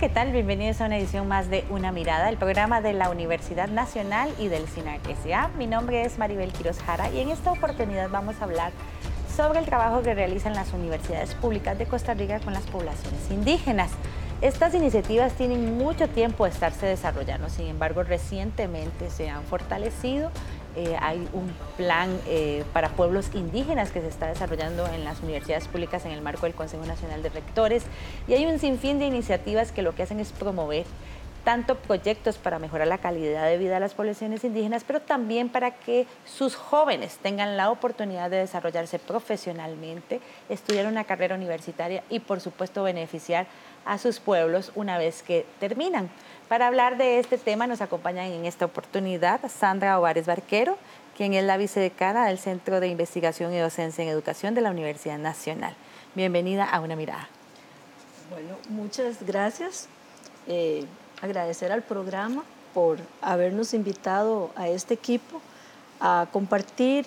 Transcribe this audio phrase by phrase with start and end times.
[0.00, 0.32] ¿qué tal?
[0.32, 4.48] Bienvenidos a una edición más de Una Mirada, el programa de la Universidad Nacional y
[4.48, 5.48] del SINAC S.A.
[5.58, 8.72] Mi nombre es Maribel Quiroz Jara y en esta oportunidad vamos a hablar
[9.36, 13.90] sobre el trabajo que realizan las universidades públicas de Costa Rica con las poblaciones indígenas.
[14.40, 20.30] Estas iniciativas tienen mucho tiempo de estarse desarrollando, sin embargo recientemente se han fortalecido
[20.76, 25.68] eh, hay un plan eh, para pueblos indígenas que se está desarrollando en las universidades
[25.68, 27.84] públicas en el marco del Consejo Nacional de Rectores
[28.28, 30.86] y hay un sinfín de iniciativas que lo que hacen es promover
[31.44, 35.72] tanto proyectos para mejorar la calidad de vida de las poblaciones indígenas, pero también para
[35.72, 42.40] que sus jóvenes tengan la oportunidad de desarrollarse profesionalmente, estudiar una carrera universitaria y por
[42.40, 43.46] supuesto beneficiar
[43.84, 46.10] a sus pueblos una vez que terminan.
[46.50, 50.76] Para hablar de este tema nos acompañan en esta oportunidad Sandra Ovares Barquero,
[51.16, 55.16] quien es la vicedecana del Centro de Investigación y Docencia en Educación de la Universidad
[55.16, 55.76] Nacional.
[56.16, 57.28] Bienvenida a Una Mirada.
[58.30, 59.86] Bueno, muchas gracias.
[60.48, 60.86] Eh,
[61.22, 62.42] agradecer al programa
[62.74, 65.40] por habernos invitado a este equipo
[66.00, 67.06] a compartir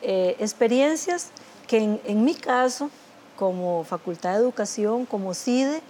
[0.00, 1.30] eh, experiencias
[1.68, 2.90] que en, mi caso,
[3.36, 5.80] como Facultad de Educación, como CIDE,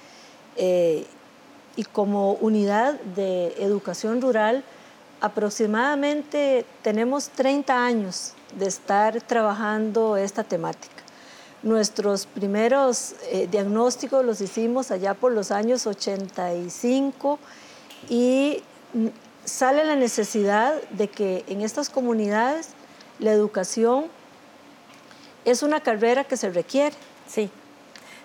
[0.57, 1.07] eh,
[1.77, 4.65] y como unidad de educación rural,
[5.21, 11.03] aproximadamente tenemos 30 años de estar trabajando esta temática.
[11.63, 17.39] Nuestros primeros eh, diagnósticos los hicimos allá por los años 85
[18.09, 18.63] y
[19.45, 22.71] sale la necesidad de que en estas comunidades
[23.21, 24.07] la educación
[25.45, 26.97] es una carrera que se requiere.
[27.29, 27.51] Sí,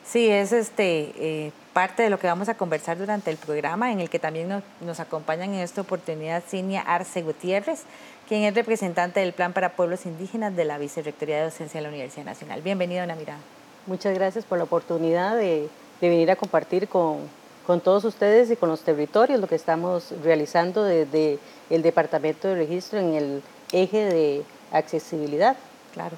[0.03, 3.99] sí, es este, eh, parte de lo que vamos a conversar durante el programa, en
[3.99, 7.83] el que también nos, acompañan en esta oportunidad Cinia Arce Gutiérrez,
[8.27, 11.89] quien es representante del Plan para Pueblos Indígenas de la Vicerrectoría de Docencia de la
[11.89, 12.63] Universidad Nacional.
[12.63, 13.37] Bienvenido, Ana Mirada.
[13.85, 15.69] Muchas gracias por la oportunidad de,
[16.01, 17.19] venir a compartir con,
[17.67, 21.37] con, todos ustedes y con los territorios lo que estamos realizando desde
[21.69, 25.55] el Departamento de Registro en el eje de accesibilidad.
[25.93, 26.17] Claro.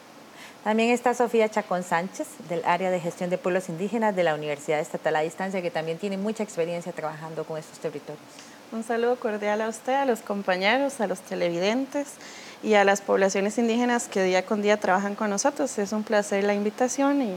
[0.69, 4.79] También está Sofía Chacón Sánchez, del área de gestión de pueblos indígenas de la Universidad
[4.79, 8.21] Estatal a Distancia, que también tiene mucha experiencia trabajando con estos territorios.
[8.71, 12.09] Un saludo cordial a usted, a los compañeros, a los televidentes
[12.61, 15.75] y a las poblaciones indígenas que día con día trabajan con nosotros.
[15.79, 17.35] Es un placer la invitación y,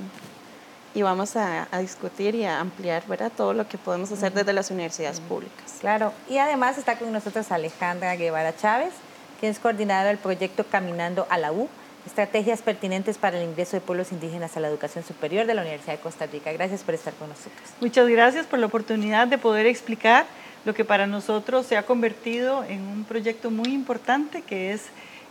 [0.95, 3.33] y vamos a, discutir y a ampliar ¿verdad?
[3.35, 5.77] todo lo que podemos hacer desde las universidades públicas.
[5.81, 8.93] Claro, y además está con nosotros Alejandra Guevara Chávez,
[9.41, 11.71] quien es coordinadora del proyecto Caminando a la U,
[12.07, 15.95] estrategias pertinentes para el ingreso de pueblos indígenas a la educación superior de la Universidad
[15.95, 16.53] de Costa Rica.
[16.53, 17.61] Gracias por estar con nosotros.
[17.81, 20.27] Muchas gracias por la oportunidad de poder explicar
[20.65, 24.83] lo que para nosotros se ha convertido en un proyecto muy importante, que es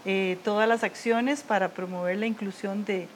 [0.05, 3.07] eh, todas las acciones para promover la inclusión de,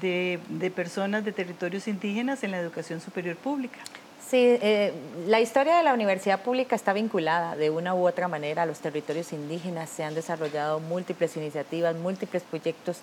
[0.00, 3.78] de personas de territorios indígenas en la educación superior pública.
[4.26, 4.92] Sí, eh,
[5.26, 8.78] la historia de la universidad pública está vinculada de una u otra manera a los
[8.80, 9.88] territorios indígenas.
[9.88, 13.00] Se han desarrollado múltiples iniciativas, múltiples proyectos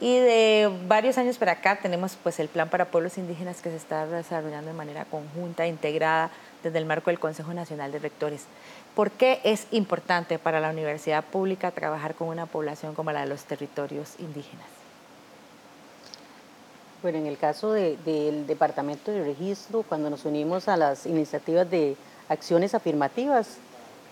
[0.00, 3.76] y de varios años para acá tenemos pues el plan para pueblos indígenas que se
[3.76, 6.30] está desarrollando de manera conjunta, integrada
[6.62, 8.44] desde el marco del Consejo Nacional de Rectores.
[8.94, 13.26] ¿Por qué es importante para la universidad pública trabajar con una población como la de
[13.26, 14.85] los territorios indígenas?
[17.06, 21.96] Bueno, en el caso del Departamento de Registro, cuando nos unimos a las iniciativas de
[22.28, 23.58] acciones afirmativas,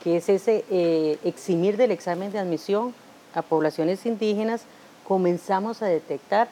[0.04, 2.94] que es ese eh, eximir del examen de admisión
[3.34, 4.62] a poblaciones indígenas,
[5.08, 6.46] comenzamos a detectar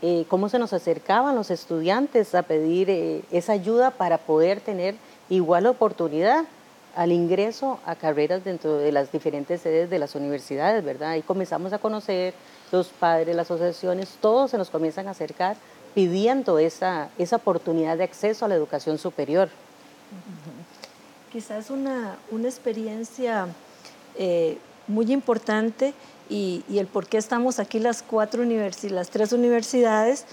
[0.00, 4.94] eh, cómo se nos acercaban los estudiantes a pedir eh, esa ayuda para poder tener
[5.28, 6.44] igual oportunidad
[6.94, 11.10] al ingreso a carreras dentro de las diferentes sedes de las universidades, ¿verdad?
[11.10, 12.32] Ahí comenzamos a conocer
[12.70, 15.56] los padres, las asociaciones, todos se nos comienzan a acercar
[15.94, 19.48] pidiendo esa, esa oportunidad de acceso a la educación superior.
[21.32, 23.48] Quizás una, una experiencia
[24.16, 24.58] eh,
[24.88, 25.94] muy importante
[26.28, 30.24] y, el por qué estamos aquí las, cuatro las tres universidades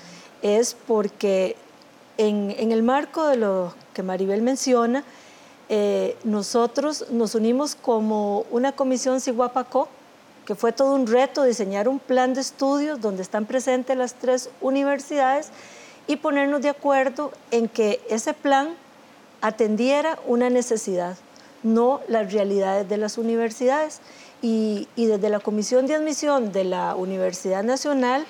[0.41, 1.55] es porque
[2.17, 5.03] en, en, el marco de lo que Maribel menciona,
[5.69, 9.89] eh, nosotros nos unimos como una comisión Siguapacó,
[10.47, 14.49] que fue todo un reto diseñar un plan de estudios donde están presentes las tres
[14.61, 15.49] universidades
[16.07, 18.69] y ponernos de acuerdo en que ese plan
[19.41, 21.17] atendiera una necesidad,
[21.63, 23.99] no las realidades de las universidades.
[24.41, 28.25] Y, desde la Comisión de Admisión de la Universidad Nacional,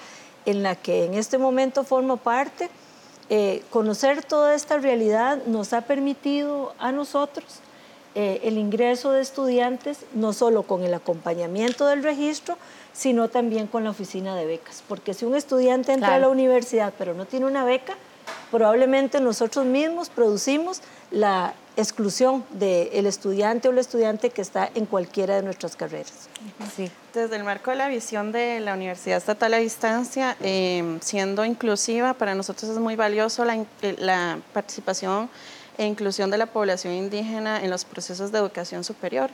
[0.48, 2.72] en la que en este momento formo parte,
[3.30, 7.62] eh, conocer toda esta realidad nos ha permitido a nosotros
[8.20, 12.58] eh, el ingreso de estudiantes, no solo con el acompañamiento del registro,
[12.92, 14.84] sino también con la oficina de becas.
[14.88, 17.94] Porque si un estudiante entra a la universidad pero no tiene una beca,
[18.50, 20.82] probablemente nosotros mismos producimos
[21.12, 26.28] la, exclusión del estudiante o la estudiante que está en cualquiera de nuestras carreras.
[26.76, 26.90] Sí.
[27.14, 32.16] Desde el marco de la visión de la Universidad Estatal a Distancia, eh, siendo inclusiva,
[32.16, 33.64] para nosotros es muy valioso la,
[34.00, 35.30] la participación
[35.78, 39.30] e inclusión de la población indígena en los procesos de educación superior.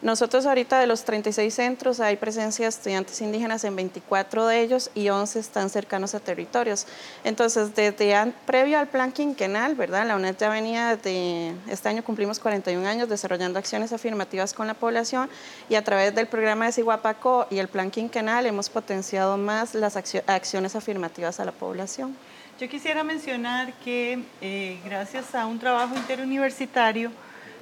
[0.00, 4.90] Nosotros ahorita de los 36 centros hay presencia de estudiantes indígenas en 24 de ellos
[4.94, 6.86] y 11 están cercanos a territorios.
[7.24, 10.06] Entonces, desde previo al plan quinquenal, ¿verdad?
[10.06, 14.74] La UNED ya venía de, este año cumplimos 41 años desarrollando acciones afirmativas con la
[14.74, 15.28] población
[15.68, 19.96] y a través del programa de Siguapaco y el plan quinquenal hemos potenciado más las
[19.96, 22.16] acciones afirmativas a la población.
[22.60, 27.12] Yo quisiera mencionar que eh, gracias a un trabajo interuniversitario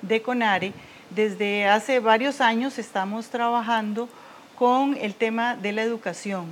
[0.01, 0.73] de CONARE,
[1.11, 4.09] desde hace varios años estamos trabajando
[4.55, 6.47] con el tema de la educación,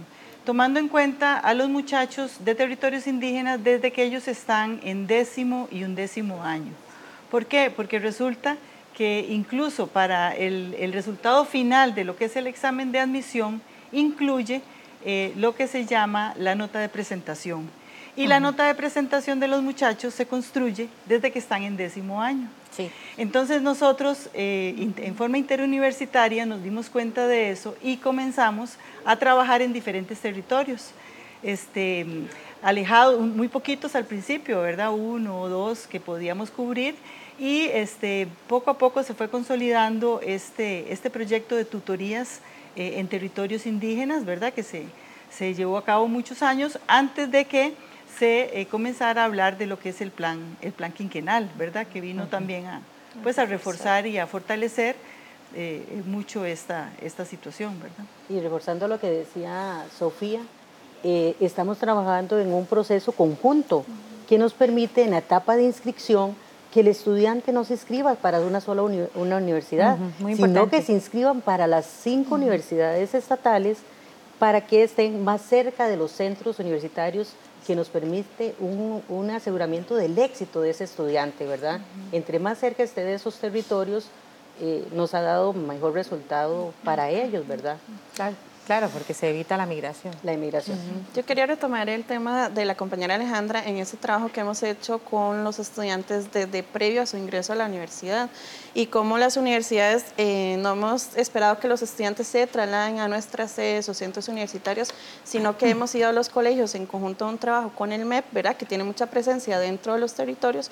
[0.45, 5.67] tomando en cuenta a los muchachos de territorios indígenas desde que ellos están en décimo
[5.71, 6.73] y undécimo año.
[7.31, 7.73] ¿Por qué?
[7.75, 8.59] Porque resulta
[8.95, 14.61] que incluso para el, resultado final de lo que es el examen de admisión, incluye
[15.07, 17.71] eh, lo que se llama la nota de presentación
[18.17, 22.23] y la nota de presentación de los muchachos se construye desde que están en décimo
[22.23, 22.49] año.
[22.71, 22.91] Sí.
[23.17, 29.63] Entonces nosotros eh, en forma interuniversitaria nos dimos cuenta de eso y comenzamos a trabajar
[29.63, 30.91] en diferentes territorios.
[31.43, 32.07] Este,
[32.63, 34.93] alejados, muy poquitos al principio, ¿verdad?
[34.93, 36.95] Uno o dos que podíamos cubrir
[37.39, 42.41] y este, poco a poco se fue consolidando este, este proyecto de tutorías
[42.77, 44.53] eh, en territorios indígenas, ¿verdad?
[44.53, 44.85] Que se,
[45.31, 47.75] se llevó a cabo muchos años antes de que
[48.19, 51.87] se eh, comenzar a hablar de lo que es el plan, el plan quinquenal, ¿verdad?
[51.87, 52.81] Que vino también a,
[53.23, 54.07] pues, a reforzar.
[54.07, 54.97] y a fortalecer
[55.55, 58.05] eh, mucho esta, esta situación, ¿verdad?
[58.29, 60.41] Y reforzando lo que decía Sofía,
[61.03, 63.85] eh, estamos trabajando en un proceso conjunto
[64.29, 66.35] que nos permite en la etapa de inscripción
[66.73, 68.83] que el estudiante no se inscriba para una sola
[69.15, 69.97] una universidad,
[70.35, 73.79] sino que se inscriban para las cinco universidades estatales
[74.41, 77.35] para que estén más cerca de los centros universitarios
[77.67, 81.81] que nos permite un, aseguramiento del éxito de ese estudiante, ¿verdad?
[82.13, 84.07] Entre más cerca esté de esos territorios,
[84.61, 87.79] eh, nos ha dado mejor resultado para ellos, ¿verdad?
[88.15, 88.37] Claro.
[88.67, 90.15] Claro, porque se evita la migración.
[90.23, 90.79] La inmigración.
[91.15, 95.01] Yo quería retomar el tema de la compañera Alejandra en ese trabajo que hemos hecho
[95.01, 98.31] con los estudiantes desde previo a su ingreso a la universidad
[98.73, 103.51] y cómo las universidades eh, no hemos esperado que los estudiantes se trasladen a nuestras
[103.51, 104.89] sedes o centros universitarios,
[105.25, 108.25] sino que hemos ido a los colegios en conjunto a un trabajo con el MEP,
[108.33, 108.57] ¿verdad?
[108.57, 110.71] que tiene mucha presencia dentro de los territorios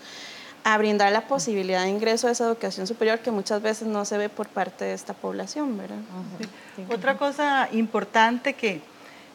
[0.64, 4.16] a brindar la posibilidad de ingreso a esa educación superior que muchas veces no se
[4.16, 5.98] ve por parte de esta población, ¿verdad?
[6.88, 8.80] Otra cosa importante que,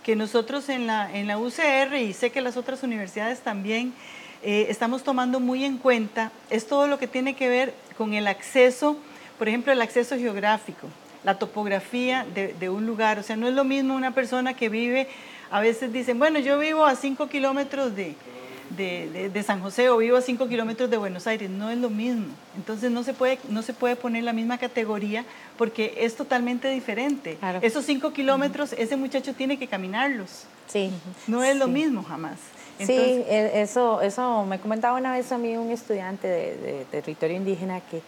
[0.03, 3.93] que nosotros en la, en la UCR y sé que las otras universidades también
[4.41, 8.27] eh, estamos tomando muy en cuenta es todo lo que tiene que ver con el
[8.27, 8.97] acceso,
[9.37, 10.87] por ejemplo, el acceso geográfico,
[11.25, 13.19] la topografía de, de un lugar.
[13.19, 15.09] O sea, no es lo mismo una persona que vive,
[15.51, 18.15] a veces dicen, bueno, yo vivo a 5 kilómetros de,
[18.69, 22.27] de, San José o vivo a 5 kilómetros de Buenos Aires, no es lo mismo.
[22.55, 25.25] Entonces no se puede, no se puede poner la misma categoría
[25.57, 27.37] porque es totalmente diferente.
[27.61, 30.45] Esos 5 kilómetros, ese muchacho tiene que caminarlos.
[30.67, 30.91] Sí.
[31.27, 32.37] No es lo mismo jamás.
[32.79, 37.37] sí, e, eso, eso me comentaba una vez a mí un estudiante de, de territorio
[37.37, 38.01] indígena que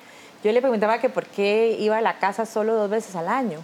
[0.44, 3.60] yo le preguntaba que por qué iba a la casa solo dos veces al año.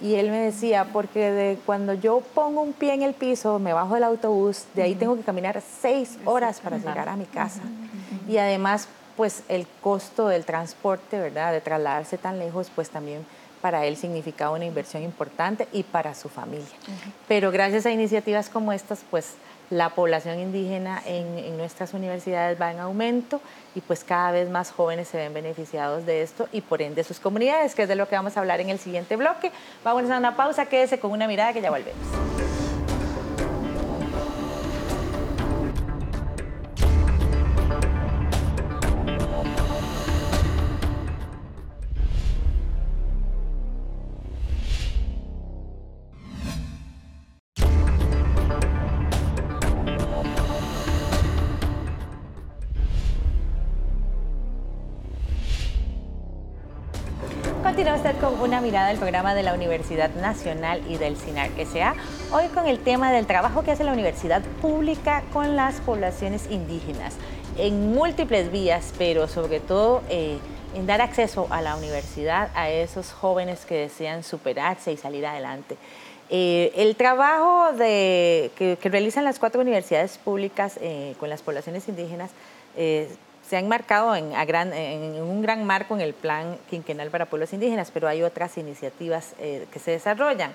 [0.00, 3.72] Y él me decía, porque de cuando yo pongo un pie en el piso, me
[3.72, 7.62] bajo del autobús, de ahí tengo que caminar seis horas para llegar a mi casa.
[8.28, 11.52] Y además, pues el costo del transporte, ¿verdad?
[11.52, 13.24] De trasladarse tan lejos, pues también
[13.62, 16.66] para él significaba una inversión importante y para su familia.
[17.26, 19.32] Pero gracias a iniciativas como estas, pues
[19.70, 23.40] la población indígena en, nuestras universidades va en aumento
[23.74, 27.18] y pues cada vez más jóvenes se ven beneficiados de esto y por ende sus
[27.20, 29.50] comunidades, que es de lo que vamos a hablar en el siguiente bloque.
[29.84, 32.45] Vamos a una pausa, quédese con una mirada que ya volvemos.
[58.66, 61.94] Mirada del programa de la Universidad Nacional y del CINAR SA,
[62.32, 67.14] hoy con el tema del trabajo que hace la universidad pública con las poblaciones indígenas
[67.58, 70.38] en múltiples vías, pero sobre todo eh,
[70.74, 75.76] en dar acceso a la universidad a esos jóvenes que desean superarse y salir adelante.
[76.28, 82.32] Eh, el trabajo que, realizan las cuatro universidades públicas eh, con las poblaciones indígenas
[83.48, 84.32] se ha enmarcado en,
[85.22, 89.66] un gran marco en el Plan Quinquenal para Pueblos Indígenas, pero hay otras iniciativas eh,
[89.72, 90.52] que se desarrollan.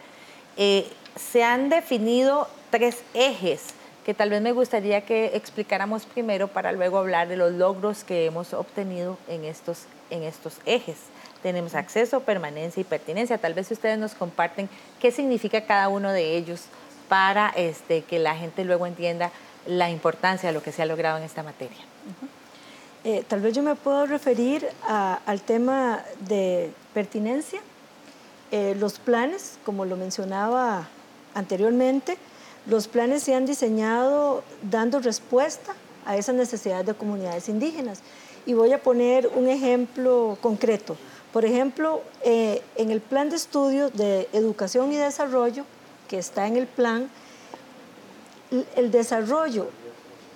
[0.58, 3.74] Eh, se han definido tres ejes
[4.06, 8.26] que tal vez me gustaría que explicáramos primero para luego hablar de los logros que
[8.26, 10.98] hemos obtenido en estos, en estos ejes.
[11.44, 13.38] Tenemos acceso, permanencia y pertinencia.
[13.38, 14.70] Tal vez ustedes nos comparten
[15.00, 16.66] qué significa cada uno de ellos
[17.10, 19.32] para este, que la gente luego entienda
[19.68, 21.91] la importancia de lo que se ha logrado en esta materia.
[23.04, 27.60] Eh, tal vez yo me puedo referir al tema de pertinencia.
[28.52, 30.88] Eh, los planes, como lo mencionaba
[31.34, 32.18] anteriormente,
[32.68, 35.74] los planes se han diseñado dando respuesta
[36.06, 38.02] a esas necesidades de comunidades indígenas.
[38.46, 40.96] Y voy a poner un ejemplo concreto.
[41.34, 45.64] Por ejemplo, eh, en el plan de estudios de educación y desarrollo,
[46.08, 47.10] que está en el plan,
[48.76, 49.70] el desarrollo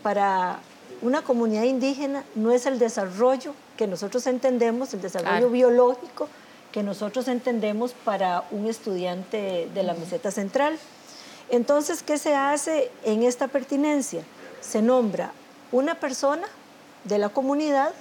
[0.01, 0.60] para
[1.06, 6.28] una comunidad indígena no es el desarrollo que nosotros entendemos, el desarrollo biológico
[6.72, 10.80] que nosotros entendemos para un estudiante de la meseta central.
[11.50, 14.24] Entonces, ¿qué se hace en esta pertinencia?
[14.62, 15.32] Se nombra
[15.72, 16.48] una persona
[17.04, 17.94] de la comunidad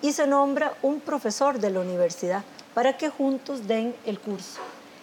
[0.00, 4.60] y se nombra un profesor de la universidad para que juntos den el curso.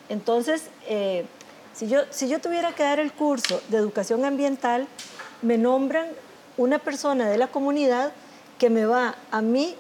[0.08, 1.26] Entonces, eh,
[1.74, 4.88] si, yo, si yo tuviera que dar el curso de educación ambiental,
[5.42, 6.08] me nombran
[6.58, 8.12] una persona de la comunidad
[8.60, 9.76] que me va a mí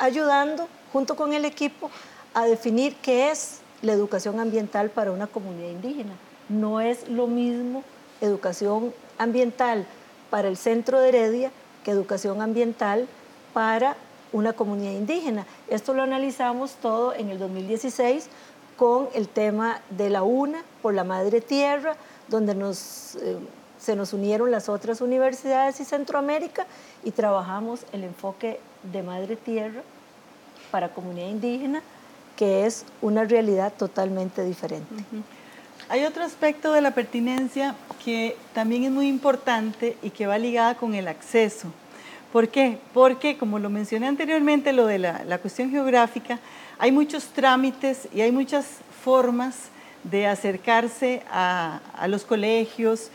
[0.00, 1.90] ayudando junto con el equipo
[2.34, 6.12] a definir qué es la educación ambiental para una comunidad indígena.
[6.48, 7.82] No es lo mismo
[8.20, 9.86] educación ambiental
[10.30, 11.50] para el centro de Heredia
[11.84, 13.08] que educación ambiental
[13.52, 13.96] para
[14.32, 15.46] una comunidad indígena.
[15.68, 18.28] Esto lo analizamos todo en el 2016
[18.76, 21.96] con el tema de la UNA por la Madre Tierra,
[22.28, 23.36] donde nos, eh,
[23.82, 26.66] se nos unieron las otras universidades y Centroamérica
[27.02, 28.60] y trabajamos el enfoque
[28.92, 29.82] de Madre Tierra
[30.70, 31.82] para comunidad indígena,
[32.36, 34.86] que es una realidad totalmente diferente.
[35.88, 37.74] Hay otro aspecto de la pertinencia
[38.04, 41.68] que también es muy importante y que va ligada con el acceso.
[42.32, 42.78] ¿Por qué?
[42.94, 46.38] Porque, como lo mencioné anteriormente, lo de la, cuestión geográfica,
[46.78, 48.66] hay muchos trámites y hay muchas
[49.04, 49.68] formas
[50.04, 53.10] de acercarse a, los colegios,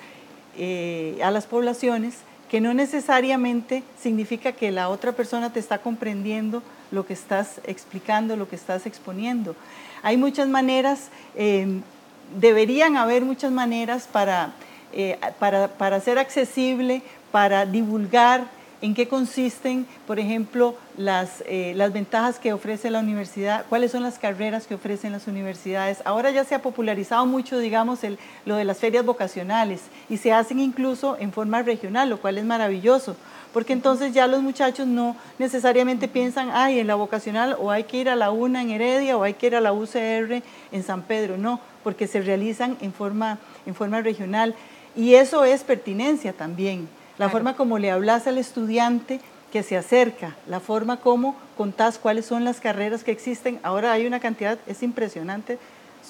[0.58, 2.16] eh, a las poblaciones,
[2.50, 8.36] que no necesariamente significa que la otra persona te está comprendiendo lo que estás explicando,
[8.36, 9.56] lo que estás exponiendo.
[10.04, 11.82] Hay muchas maneras, eh,
[12.40, 14.54] deberían haber muchas maneras para,
[14.94, 18.46] eh, para, para ser accesible, para divulgar
[18.82, 24.04] en qué consisten, por ejemplo, las, eh, las ventajas que ofrece la universidad, cuáles son
[24.04, 26.00] las carreras que ofrecen las universidades.
[26.06, 30.32] Ahora ya se ha popularizado mucho, digamos, el, lo de las ferias vocacionales y se
[30.32, 33.16] hacen incluso en forma regional, lo cual es maravilloso,
[33.52, 37.98] porque entonces ya los muchachos no necesariamente piensan, ay, en la vocacional o hay que
[37.98, 41.02] ir a la UNA en Heredia o hay que ir a la UCR en San
[41.02, 44.54] Pedro, no, porque se realizan en forma, en forma regional.
[44.96, 49.20] Y eso es pertinencia también la forma como le hablas al estudiante
[49.52, 53.60] que se acerca, la forma como contás cuáles son las carreras que existen.
[53.64, 55.58] Ahora hay una cantidad, es impresionante,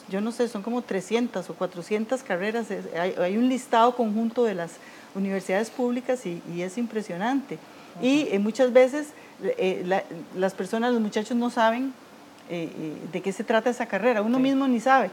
[0.09, 2.67] yo no sé, son como 300 o 400 carreras,
[2.99, 4.73] hay, un listado conjunto de las
[5.15, 7.57] universidades públicas y, es impresionante.
[8.01, 9.09] Y eh, muchas veces
[9.43, 10.01] eh,
[10.35, 11.93] las personas, los muchachos no saben
[12.49, 12.69] eh,
[13.11, 15.09] de qué se trata esa carrera, uno mismo ni sabe.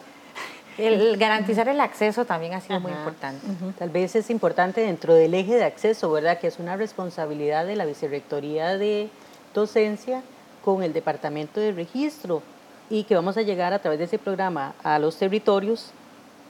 [0.77, 3.47] El garantizar el acceso también ha sido muy importante.
[3.79, 6.39] Tal vez es importante dentro del eje de acceso, ¿verdad?
[6.39, 9.09] Que es una responsabilidad de la Vicerrectoría de
[9.55, 10.23] Docencia
[10.65, 12.43] con el Departamento de Registro
[12.91, 15.91] y que vamos a llegar a través de ese programa a los territorios,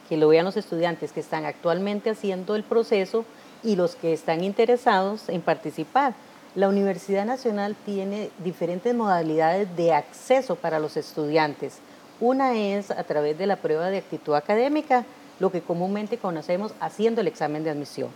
[0.08, 3.24] que lo vean los estudiantes que están actualmente haciendo el proceso
[3.62, 6.14] y los que están interesados en participar.
[6.54, 11.80] La Universidad Nacional tiene diferentes modalidades de acceso para los estudiantes
[12.20, 15.04] una es a través de la prueba de actitud académica,
[15.40, 18.10] lo que comúnmente conocemos haciendo el examen de admisión.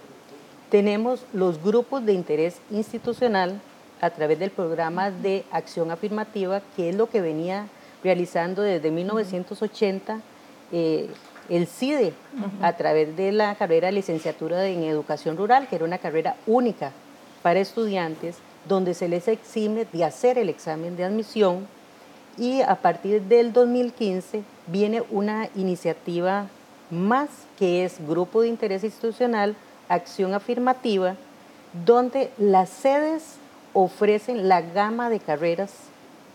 [0.70, 3.60] Tenemos los grupos de interés institucional
[4.00, 7.66] a través del programa de acción afirmativa, que es lo que venía
[8.04, 10.20] realizando desde 1980
[10.70, 11.08] eh,
[11.48, 12.12] el CIDE,
[12.60, 16.92] a través de la carrera de licenciatura en educación rural, que era una carrera única
[17.42, 18.36] para estudiantes,
[18.68, 21.66] donde se les exime de hacer el examen de admisión
[22.38, 26.46] y a partir del 2015 viene una iniciativa
[26.90, 27.28] más
[27.58, 29.56] que es Grupo de Interés Institucional,
[29.88, 31.16] Acción Afirmativa,
[31.84, 33.34] donde las sedes
[33.74, 35.72] ofrecen la gama de carreras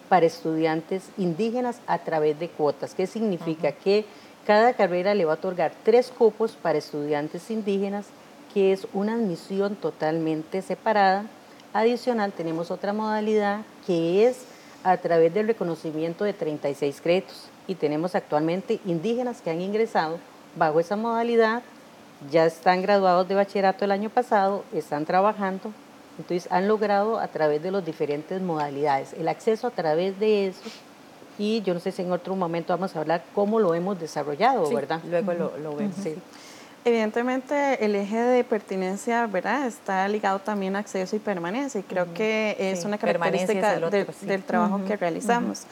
[0.10, 2.94] para estudiantes indígenas a través de cuotas.
[2.94, 3.72] ¿Qué significa?
[3.72, 4.06] Que
[4.46, 8.06] cada carrera le va a otorgar tres cupos para estudiantes indígenas,
[8.54, 11.26] que es una admisión totalmente separada
[11.74, 14.46] adicional tenemos otra modalidad que es
[14.84, 17.50] a través del reconocimiento de 36 créditos.
[17.68, 20.20] Y tenemos actualmente indígenas que han ingresado
[20.56, 21.64] bajo esa modalidad,
[22.32, 25.72] ya están graduados de bachillerato el año pasado, están trabajando,
[26.18, 30.62] entonces han logrado a través de las diferentes modalidades el acceso a través de eso.
[31.40, 34.70] Y yo no sé si en otro momento vamos a hablar cómo lo hemos desarrollado,
[34.72, 35.02] ¿verdad?
[35.10, 35.96] Luego lo, lo vemos.
[36.86, 39.68] Evidentemente el eje de pertinencia, ¿verdad?
[39.68, 44.84] Está ligado también a acceso y permanencia y creo que es una característica del, trabajo
[44.86, 45.66] que realizamos.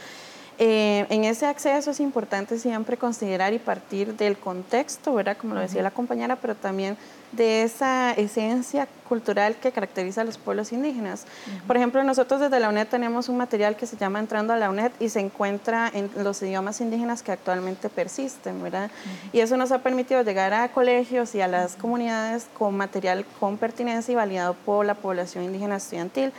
[0.63, 5.35] Eh, en ese acceso es importante siempre considerar y partir del contexto, ¿verdad?
[5.35, 6.97] Como lo decía la compañera, pero también
[7.31, 11.25] de esa esencia cultural que caracteriza a los pueblos indígenas.
[11.65, 14.69] Por ejemplo, nosotros desde la UNED tenemos un material que se llama Entrando a la
[14.69, 18.91] UNED y se encuentra en los idiomas indígenas que actualmente persisten, ¿verdad?
[19.33, 23.57] Y eso nos ha permitido llegar a colegios y a las comunidades con material con
[23.57, 26.31] pertinencia y validado por la población indígena estudiantil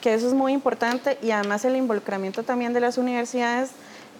[0.00, 3.70] que eso es muy importante y además el involucramiento también de las universidades.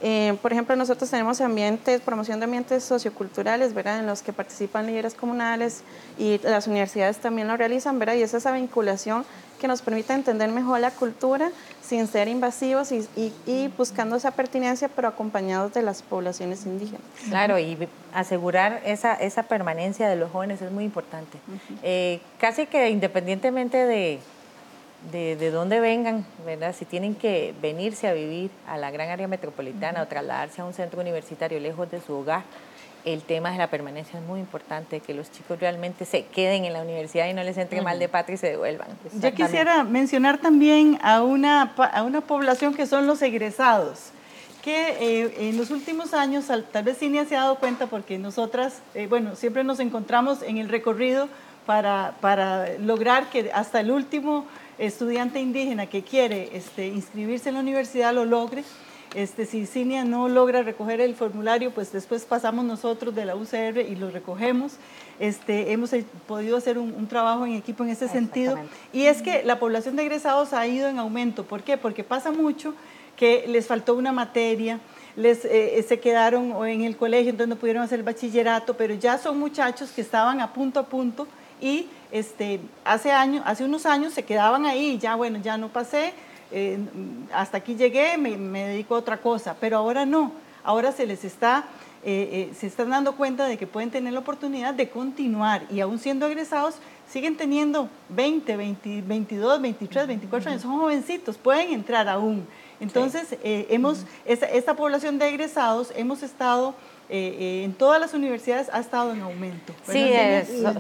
[0.02, 3.98] Eh, por ejemplo, nosotros tenemos ambientes, promoción de ambientes socioculturales, ¿verdad?
[3.98, 5.82] En los que participan líderes comunales
[6.18, 8.14] y las universidades también lo realizan, ¿verdad?
[8.14, 9.26] Y es esa vinculación
[9.60, 11.50] que nos permite entender mejor la cultura
[11.82, 13.06] sin ser invasivos y,
[13.46, 17.02] y, buscando esa pertinencia, pero acompañados de las poblaciones indígenas.
[17.28, 17.76] Claro, y
[18.14, 21.38] asegurar esa, esa permanencia de los jóvenes es muy importante.
[21.82, 24.18] Eh, casi que independientemente de
[25.12, 26.74] de, dónde vengan, ¿verdad?
[26.76, 30.74] Si tienen que venirse a vivir a la gran área metropolitana o trasladarse a un
[30.74, 32.42] centro universitario lejos de su hogar,
[33.04, 36.74] el tema de la permanencia es muy importante, que los chicos realmente se queden en
[36.74, 38.88] la universidad y no les entre mal de patria y se devuelvan.
[39.14, 44.12] Yo quisiera mencionar también a una, a una población que son los egresados
[44.62, 48.82] que eh, en los últimos años, tal vez Cinia se ha dado cuenta porque nosotras,
[48.94, 51.28] eh, bueno, siempre nos encontramos en el recorrido
[51.66, 54.44] para, para lograr que hasta el último
[54.80, 58.64] estudiante indígena que quiere este, inscribirse en la universidad lo logre.
[59.14, 63.78] Este, si Cinia no logra recoger el formulario, pues después pasamos nosotros de la UCR
[63.80, 64.74] y lo recogemos.
[65.18, 65.90] Este, hemos
[66.26, 68.58] podido hacer un, trabajo en equipo en ese sentido.
[68.92, 71.44] Y es que la población de egresados ha ido en aumento.
[71.44, 71.76] ¿Por qué?
[71.76, 72.74] Porque pasa mucho
[73.16, 74.78] que les faltó una materia,
[75.16, 79.18] les, eh, se quedaron en el colegio, entonces no pudieron hacer el bachillerato, pero ya
[79.18, 81.26] son muchachos que estaban a punto a punto
[81.60, 86.12] y este, hace, hace unos años se quedaban ahí, ya bueno, ya no pasé,
[86.52, 86.78] eh,
[87.32, 90.32] hasta aquí llegué, me, me, dedico a otra cosa, pero ahora no,
[90.64, 91.64] ahora se les está,
[92.04, 95.80] eh, eh, se están dando cuenta de que pueden tener la oportunidad de continuar y
[95.80, 96.76] aún siendo egresados,
[97.08, 102.46] siguen teniendo 20, 22, 23, 24 años, son jovencitos, pueden entrar aún.
[102.80, 106.74] Entonces, hemos, esta, esta población de egresados hemos estado
[107.12, 109.74] eh, eh, en todas las universidades ha estado en aumento.
[109.82, 110.12] Sí,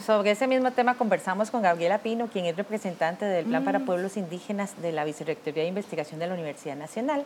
[0.06, 3.84] sobre ese mismo tema conversamos con Gabriela Pino, quien es representante del Plan para mm.
[3.84, 7.24] Pueblos Indígenas de la Vicerrectoría de Investigación de la Universidad Nacional,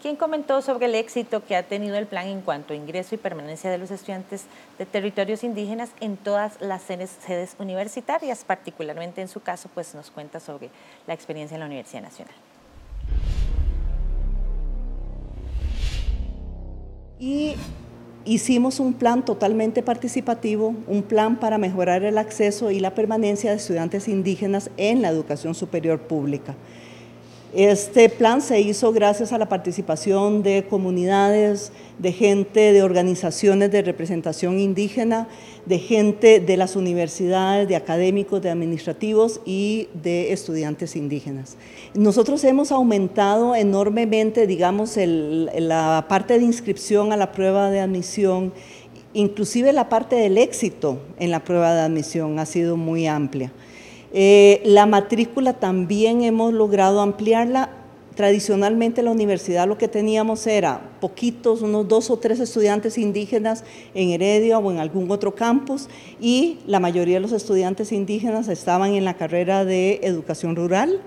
[0.00, 3.18] quien comentó sobre el éxito que ha tenido el plan en cuanto a ingreso y
[3.18, 4.44] permanencia de los estudiantes
[4.78, 10.40] de territorios indígenas en todas las sedes universitarias, particularmente en su caso, pues nos cuenta
[10.40, 10.70] sobre
[11.06, 12.34] la experiencia en la Universidad Nacional.
[17.18, 17.54] Y
[18.26, 23.56] hicimos un plan totalmente participativo, un plan para mejorar el acceso y la permanencia de
[23.56, 26.56] estudiantes indígenas en la educación superior pública.
[27.56, 33.80] Este plan se hizo gracias a la participación de comunidades, de gente de organizaciones de
[33.80, 35.26] representación indígena,
[35.64, 41.56] de gente de las universidades, de académicos, de administrativos y de estudiantes indígenas.
[41.94, 48.52] Nosotros hemos aumentado enormemente, digamos, la parte de inscripción a la prueba de admisión,
[49.14, 53.50] inclusive la parte del éxito en la prueba de admisión ha sido muy amplia.
[54.18, 57.68] Eh, la matrícula también hemos logrado ampliarla.
[58.14, 64.08] Tradicionalmente la universidad lo que teníamos era poquitos, unos dos o tres estudiantes indígenas en
[64.08, 69.04] Heredia o en algún otro campus y la mayoría de los estudiantes indígenas estaban en
[69.04, 71.02] la carrera de educación rural.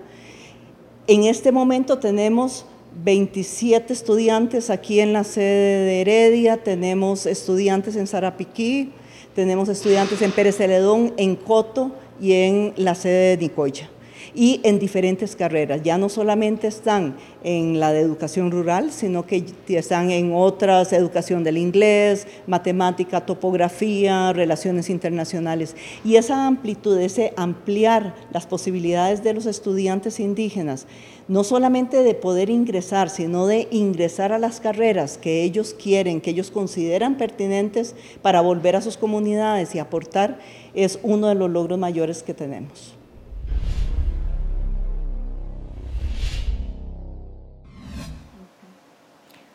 [1.08, 2.68] En este momento tenemos
[3.04, 8.92] 27 estudiantes aquí en la sede de Heredia, tenemos estudiantes en Sarapiquí,
[9.34, 13.90] tenemos estudiantes en Pérez Celedón, en Coto y en la sede de Nicoya
[14.34, 15.82] y en diferentes carreras.
[15.84, 21.44] Ya no solamente están en la de educación rural, sino que están en otras, educación
[21.44, 25.76] del inglés, matemática, topografía, relaciones internacionales.
[26.04, 30.86] Y esa amplitud, ese ampliar las posibilidades de los estudiantes indígenas,
[31.30, 36.32] no solamente de poder ingresar, sino de ingresar a las carreras que ellos quieren, que
[36.32, 40.40] ellos consideran pertinentes para volver a sus comunidades y aportar,
[40.74, 42.96] es uno de los logros mayores que tenemos.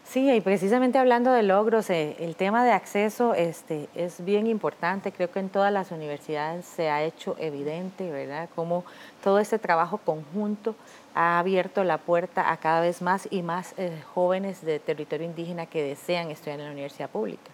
[0.05, 5.11] Sí, y precisamente hablando de logros, eh, el tema de acceso este, es bien importante.
[5.11, 8.85] Creo que en todas las universidades se ha hecho evidente, ¿verdad?, cómo
[9.25, 10.77] todo este trabajo conjunto
[11.15, 15.67] ha abierto la puerta a cada vez más y más eh, jóvenes de territorio indígena
[15.67, 17.51] que desean estudiar en la universidad pública.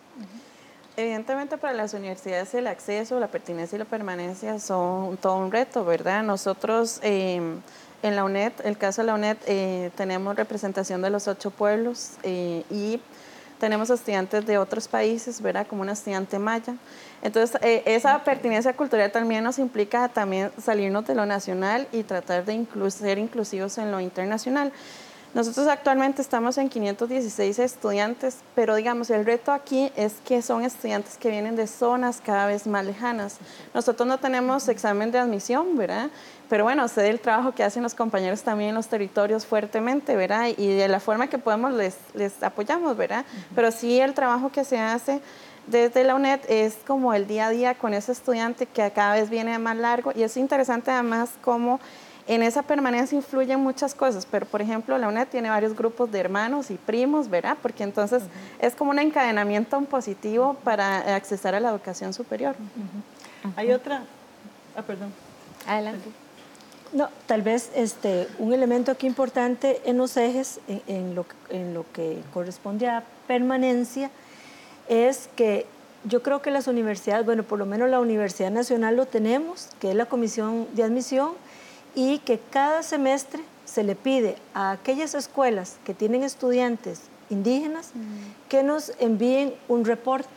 [0.96, 5.84] Evidentemente para las universidades el acceso, la pertinencia y la permanencia son todo un reto,
[5.84, 6.22] ¿verdad?
[6.22, 7.60] Nosotros em,
[8.02, 12.12] en la UNED, el caso de la UNED, eh, tenemos representación de los ocho pueblos
[12.22, 13.00] eh, y
[13.60, 15.66] tenemos estudiantes de otros países, ¿verdad?
[15.66, 16.74] Como una estudiante maya.
[17.22, 22.44] Entonces, eh, esa pertinencia cultural también nos implica también salirnos de lo nacional y tratar
[22.44, 24.72] de ser inclusivos en lo internacional.
[25.32, 31.16] Nosotros actualmente estamos en 516 estudiantes, pero digamos, el reto aquí es que son estudiantes
[31.18, 33.38] que vienen de zonas cada vez más lejanas.
[33.72, 36.10] Nosotros no tenemos examen de admisión, ¿verdad?
[36.48, 40.48] Pero bueno, sé del trabajo que hacen los compañeros también en los territorios fuertemente, ¿verdad?
[40.56, 43.24] Y de la forma que podemos les, les apoyamos, ¿verdad?
[43.54, 45.20] Pero sí el trabajo que se hace
[45.68, 49.30] desde la UNED es como el día a día con ese estudiante que cada vez
[49.30, 51.78] viene más largo y es interesante además cómo
[52.26, 56.20] en esa permanencia influyen muchas cosas, pero por ejemplo la UNED tiene varios grupos de
[56.20, 57.56] hermanos y primos, ¿verdad?
[57.60, 58.22] Porque entonces
[58.58, 62.54] es como un encadenamiento positivo para acceder a la educación superior.
[63.56, 64.02] Hay otra,
[64.76, 65.12] ah, perdón.
[65.66, 66.08] Adelante.
[66.92, 71.84] No, tal vez este, un elemento aquí importante en los ejes, en, lo, en lo
[71.92, 74.10] que corresponde a permanencia,
[74.88, 75.66] es que
[76.04, 79.90] yo creo que las universidades, bueno, por lo menos la Universidad Nacional lo tenemos, que
[79.90, 81.32] es la Comisión de Admisión,
[81.94, 87.92] y que cada semestre se le pide a aquellas escuelas que tienen estudiantes indígenas
[88.48, 90.28] que nos envíen un reporte.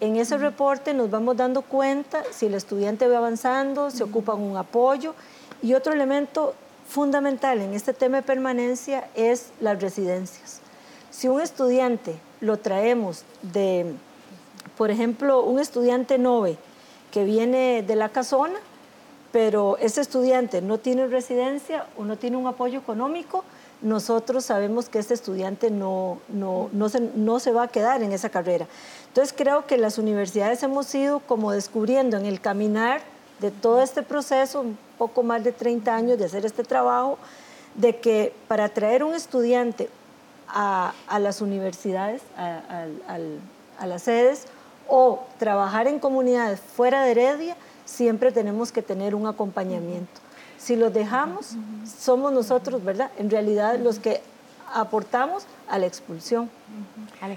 [0.00, 4.56] En ese reporte nos vamos dando cuenta si el estudiante va avanzando, se ocupa un
[4.56, 5.14] apoyo
[5.62, 6.54] y otro elemento
[6.88, 10.60] fundamental en este tema de permanencia es las residencias.
[11.10, 13.94] Si un estudiante lo traemos de,
[14.76, 16.58] por ejemplo, un estudiante NOVE
[17.10, 18.58] que viene de la casona,
[19.34, 23.42] pero ese estudiante no tiene residencia o no tiene un apoyo económico,
[23.82, 28.12] nosotros sabemos que ese estudiante no, no, no, se, no se va a quedar en
[28.12, 28.68] esa carrera.
[29.08, 33.00] Entonces creo que las universidades hemos ido como descubriendo en el caminar
[33.40, 37.18] de todo este proceso, un poco más de 30 años de hacer este trabajo,
[37.74, 39.88] de que para traer un estudiante
[40.46, 42.86] a, a las universidades, a,
[43.80, 44.44] a las sedes,
[44.86, 50.20] o trabajar en comunidades fuera de Heredia, siempre tenemos que tener un acompañamiento.
[50.58, 51.56] Si los dejamos,
[51.98, 53.10] somos nosotros, ¿verdad?
[53.18, 54.22] En realidad los que
[54.72, 56.50] aportamos a la expulsión.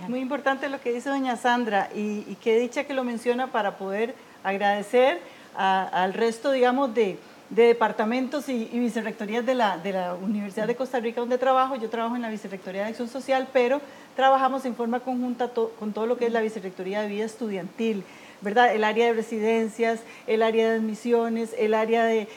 [0.07, 3.77] Muy importante lo que dice doña Sandra y, y qué dicha que lo menciona para
[3.77, 5.19] poder agradecer
[5.57, 11.21] al resto, digamos, de, departamentos y, vicerrectorías de la, de la Universidad de Costa Rica
[11.21, 11.75] donde trabajo.
[11.75, 13.81] Yo trabajo en la Vicerrectoría de Acción Social, pero
[14.15, 18.03] trabajamos en forma conjunta con todo lo que es la Vicerrectoría de Vida Estudiantil.
[18.41, 18.73] ¿Verdad?
[18.73, 22.27] El área de residencias, el área de admisiones, el área de,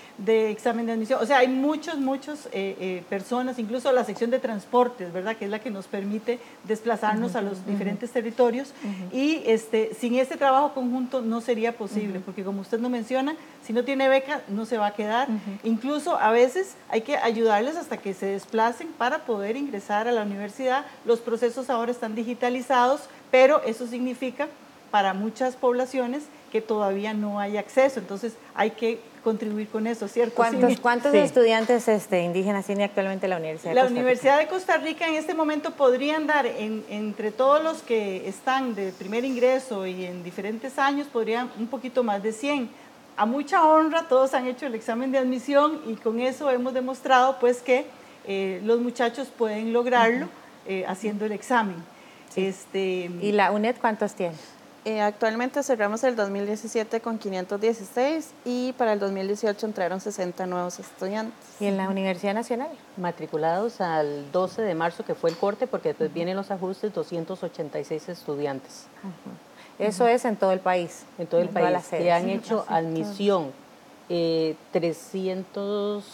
[0.51, 1.21] examen de admisión.
[1.23, 5.37] O sea, hay muchos, muchos eh, eh, personas, incluso la sección de transportes, ¿verdad?
[5.37, 8.73] Que es la que nos permite desplazarnos a los diferentes territorios.
[9.13, 13.35] Y este, sin este trabajo conjunto no sería posible, porque como usted nos menciona,
[13.65, 15.29] si no tiene beca, no se va a quedar.
[15.65, 20.23] Incluso a veces hay que ayudarles hasta que se desplacen para poder ingresar a la
[20.23, 20.85] universidad.
[21.05, 24.49] Los procesos ahora están digitalizados, pero eso significa
[24.91, 28.01] para muchas poblaciones que todavía no hay acceso.
[28.01, 30.35] Entonces hay que contribuir con eso, ¿cierto?
[30.37, 33.95] ¿Cuántos, ¿cuántos estudiantes este, indígenas tiene actualmente la Universidad de la Costa Rica?
[33.95, 38.75] La Universidad de Costa Rica en este momento podrían dar, entre todos los que están
[38.75, 42.71] de primer ingreso y en diferentes años, podrían un poquito más de 100.
[43.17, 47.39] A mucha honra, todos han hecho el examen de admisión y con eso hemos demostrado
[47.39, 47.87] pues que
[48.27, 50.29] eh, los muchachos pueden lograrlo
[50.67, 51.77] eh, haciendo el examen.
[52.37, 54.37] Este, ¿Y la UNED cuántos tiene?
[54.87, 61.35] Eh, actualmente cerramos el 2017 con 516 y para el 2018 entraron 60 nuevos estudiantes.
[61.61, 62.71] ¿Y en la Universidad Nacional?
[62.97, 68.09] Matriculados al 12 de marzo, que fue el corte, porque después vienen los ajustes, 286
[68.09, 68.87] estudiantes.
[69.79, 71.05] Eso es en todo el país.
[71.19, 71.87] En todo el país.
[71.89, 73.53] Que han hecho admisión
[74.09, 76.05] eh, 300,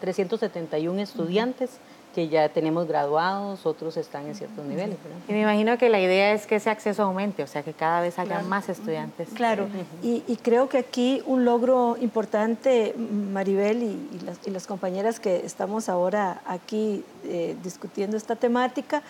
[0.00, 1.78] 371 estudiantes
[2.16, 4.96] que ya tenemos graduados, otros están en ciertos niveles.
[5.28, 8.00] Y me imagino que la idea es que ese acceso aumente, o sea, que cada
[8.00, 9.28] vez haya más estudiantes.
[9.34, 9.68] Claro,
[10.02, 17.04] y, creo que aquí un logro importante, Maribel y, las, compañeras que estamos ahora aquí
[17.24, 19.02] eh, discutiendo esta temática,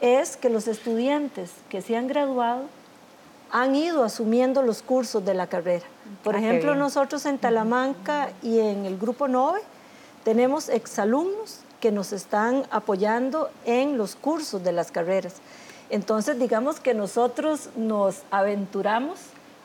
[0.00, 2.62] es que los estudiantes que se han graduado
[3.52, 5.84] han ido asumiendo los cursos de la carrera.
[6.24, 9.60] Por ah, ejemplo, nosotros en Talamanca y en el Grupo 9
[10.24, 15.34] tenemos exalumnos que nos están apoyando en los cursos de las carreras.
[15.90, 19.18] Entonces, digamos que nosotros nos aventuramos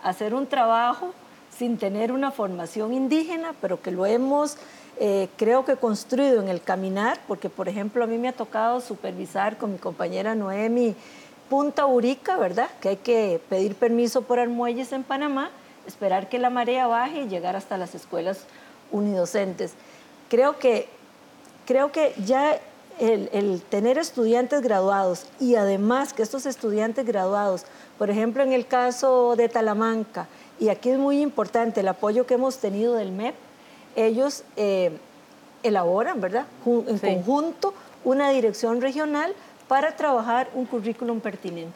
[0.04, 1.14] a hacer un trabajo
[1.58, 4.58] sin tener una formación indígena, pero que lo hemos,
[5.00, 8.82] eh, creo que, construido en el caminar, porque, por ejemplo, a mí me ha tocado
[8.82, 10.96] supervisar con mi compañera Noemi
[11.50, 12.70] Punta Urica, ¿verdad?
[12.80, 15.50] Que hay que pedir permiso por muelles en Panamá,
[15.86, 18.46] esperar que la marea baje y llegar hasta las escuelas
[18.92, 19.74] unidocentes.
[20.30, 20.88] Creo que,
[21.66, 22.60] creo que ya
[23.00, 27.66] el, tener estudiantes graduados y además que estos estudiantes graduados,
[27.98, 30.28] por ejemplo en el caso de Talamanca,
[30.60, 33.36] y aquí es muy importante el apoyo que hemos tenido del MEP,
[33.96, 34.98] ellos eh,
[35.64, 36.46] elaboran, ¿verdad?
[36.66, 39.34] En conjunto una dirección regional
[39.68, 41.74] para trabajar un currículum pertinente.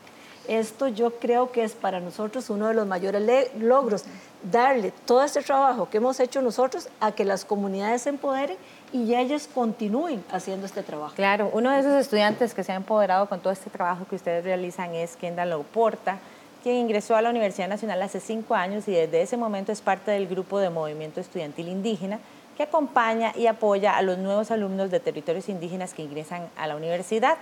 [0.48, 4.04] Esto yo creo que es para nosotros uno de los mayores logros,
[4.52, 8.58] darle todo este trabajo que hemos hecho nosotros a que las comunidades se empoderen
[8.96, 11.16] y ellas continúen haciendo este trabajo.
[11.16, 14.46] Claro, uno de esos estudiantes que se ha empoderado con todo este trabajo que ustedes
[14.46, 16.18] realizan es Kendall Loporta,
[16.64, 20.12] quien ingresó a la Universidad Nacional hace cinco años y desde ese momento es parte
[20.12, 22.20] del grupo de movimiento estudiantil indígena
[22.56, 26.78] que acompaña y apoya a los nuevos alumnos de territorios indígenas que ingresan a la
[26.78, 27.38] universidad.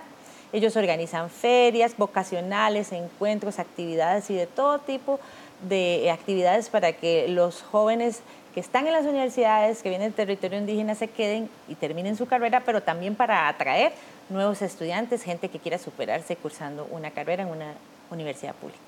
[0.52, 5.20] Ellos organizan ferias vocacionales, encuentros, actividades y de todo tipo
[5.68, 8.22] de actividades para que los jóvenes
[8.54, 12.26] que están en las universidades, que vienen del territorio indígena, se queden y terminen su
[12.26, 13.92] carrera, pero también para atraer
[14.30, 17.74] nuevos estudiantes, gente que quiera superarse cursando una carrera en una
[18.10, 18.80] universidad pública.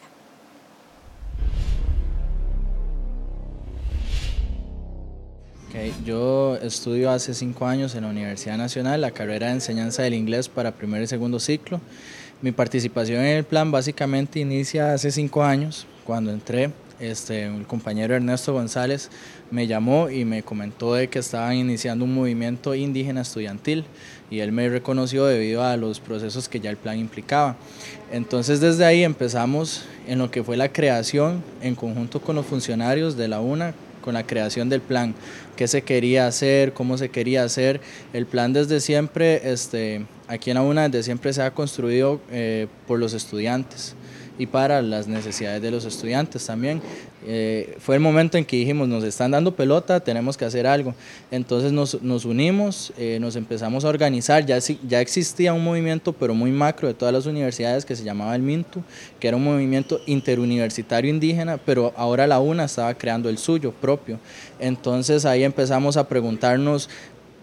[6.06, 10.48] Yo estudio hace cinco años en la Universidad Nacional la carrera de enseñanza del inglés
[10.48, 11.82] para primer y segundo ciclo.
[12.40, 18.14] Mi participación en el plan básicamente inicia hace cinco años, cuando entré este, el compañero
[18.14, 19.10] Ernesto González
[19.50, 23.84] me llamó y me comentó de que estaban iniciando un movimiento indígena estudiantil
[24.30, 27.56] y él me reconoció debido a los procesos que ya el plan implicaba.
[28.12, 33.16] Entonces desde ahí empezamos en lo que fue la creación en conjunto con los funcionarios
[33.16, 35.14] de la UNA, con la creación del plan,
[35.56, 37.80] qué se quería hacer, cómo se quería hacer.
[38.12, 42.68] El plan desde siempre, este, aquí en la UNA, desde siempre se ha construido eh,
[42.86, 43.96] por los estudiantes
[44.38, 46.80] y para las necesidades de los estudiantes también.
[47.28, 50.94] Eh, fue el momento en que dijimos, nos están dando pelota, tenemos que hacer algo.
[51.30, 56.34] Entonces nos, nos unimos, eh, nos empezamos a organizar, ya, ya existía un movimiento, pero
[56.34, 58.82] muy macro de todas las universidades que se llamaba el MINTU,
[59.18, 64.20] que era un movimiento interuniversitario indígena, pero ahora la UNA estaba creando el suyo propio.
[64.60, 66.88] Entonces ahí empezamos a preguntarnos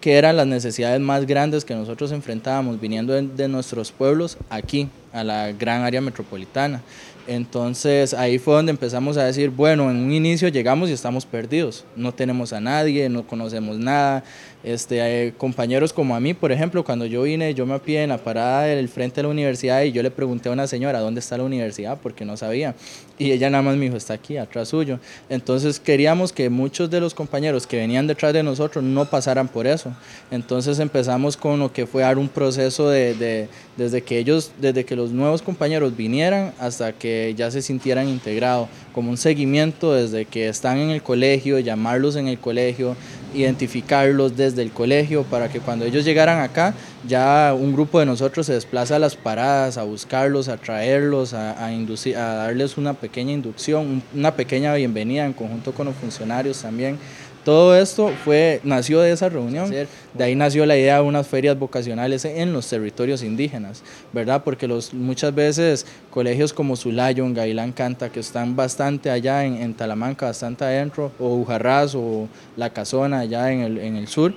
[0.04, 5.24] qué eran las necesidades más grandes que nosotros enfrentábamos viniendo de, nuestros pueblos aquí, a
[5.24, 6.82] la gran área metropolitana.
[7.26, 11.86] Entonces ahí fue donde empezamos a decir, bueno, en un inicio llegamos y estamos perdidos,
[11.96, 14.22] no tenemos a nadie, no conocemos nada,
[14.64, 18.18] este, compañeros como a mí, por ejemplo, cuando yo vine, yo me apié en la
[18.18, 21.36] parada del frente de la universidad y yo le pregunté a una señora dónde está
[21.36, 22.74] la universidad porque no sabía.
[23.18, 24.98] Y ella nada más me dijo, está aquí, atrás suyo.
[25.28, 29.66] Entonces queríamos que muchos de los compañeros que venían detrás de nosotros no pasaran por
[29.66, 29.94] eso.
[30.30, 34.96] Entonces empezamos con lo que fue dar un proceso de, desde que ellos, desde que
[34.96, 40.48] los nuevos compañeros vinieran hasta que ya se sintieran integrados, como un seguimiento desde que
[40.48, 42.96] están en el colegio, llamarlos en el colegio,
[43.34, 46.74] identificarlos desde el colegio para que cuando ellos llegaran acá
[47.06, 51.72] ya un grupo de nosotros se desplaza a las paradas a buscarlos, a traerlos, a,
[51.72, 56.98] inducir, a darles una pequeña inducción, una pequeña bienvenida en conjunto con los funcionarios también.
[57.44, 61.58] Todo esto fue, nació de esa reunión, de ahí nació la idea de unas ferias
[61.58, 63.82] vocacionales en los territorios indígenas,
[64.14, 64.42] ¿verdad?
[64.42, 69.74] Porque los, muchas veces colegios como Sulayon, Gailán Canta, que están bastante allá en, en
[69.74, 74.32] Talamanca, bastante adentro, o Ujarrás o La Casona allá en el, en el sur,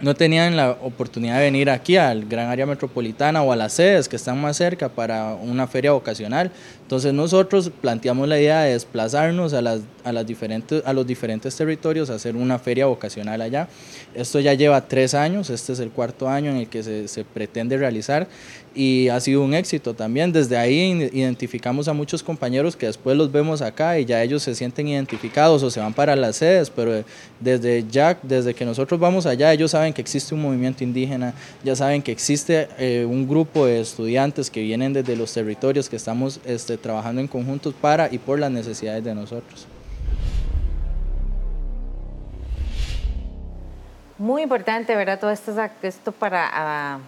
[0.00, 4.08] no tenían la oportunidad de venir aquí al gran área metropolitana o a las sedes
[4.08, 6.50] que están más cerca para una feria vocacional.
[6.84, 11.56] Entonces nosotros planteamos la idea de desplazarnos a, las, a, las diferentes, a los diferentes
[11.56, 13.68] territorios, hacer una feria vocacional allá.
[14.14, 17.78] Esto ya lleva tres años, este es el cuarto año en el que se, pretende
[17.78, 18.28] realizar
[18.74, 20.30] y ha sido un éxito también.
[20.30, 24.54] Desde ahí identificamos a muchos compañeros que después los vemos acá y ya ellos se
[24.54, 27.02] sienten identificados o se van para las sedes, pero
[27.40, 31.32] desde ya, desde que nosotros vamos allá, ellos saben que existe un movimiento indígena,
[31.64, 35.96] ya saben que existe eh, un grupo de estudiantes que vienen desde los territorios que
[35.96, 39.66] estamos este, trabajando en conjuntos para y por las necesidades de nosotros.
[44.18, 45.18] Muy importante, ¿verdad?
[45.18, 46.48] Todo esto, esto para...
[46.52, 46.98] Ah,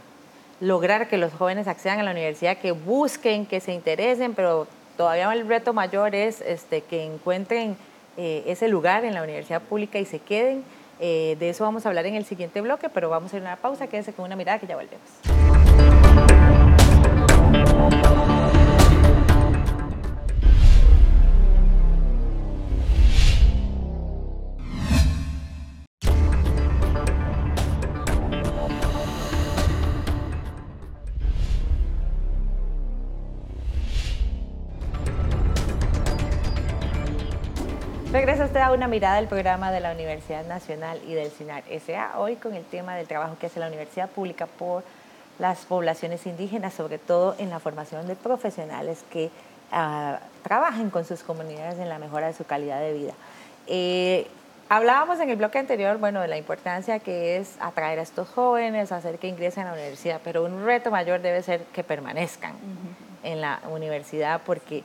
[0.60, 5.30] lograr que los jóvenes accedan a la universidad, que busquen, que se interesen, pero todavía
[5.32, 7.76] el reto mayor es este, que encuentren
[8.16, 10.64] eh, ese lugar en la universidad pública y se queden.
[10.98, 13.46] Eh, de eso vamos a hablar en el siguiente bloque, pero vamos a ir a
[13.46, 15.35] una pausa, quédense con una mirada que ya volvemos.
[38.72, 42.64] Una mirada del programa de la Universidad Nacional y del CINAR SA, hoy con el
[42.64, 44.82] tema del trabajo que hace la Universidad Pública por
[45.38, 49.30] las poblaciones indígenas, sobre todo en la formación de profesionales que
[49.72, 53.12] uh, trabajen con sus comunidades en la mejora de su calidad de vida.
[53.68, 54.26] Eh,
[54.68, 58.90] hablábamos en el bloque anterior, bueno, de la importancia que es atraer a estos jóvenes,
[58.92, 62.56] hacer que ingresen a la universidad, pero un reto mayor debe ser que permanezcan uh
[62.56, 63.30] -huh.
[63.30, 64.82] en la universidad, porque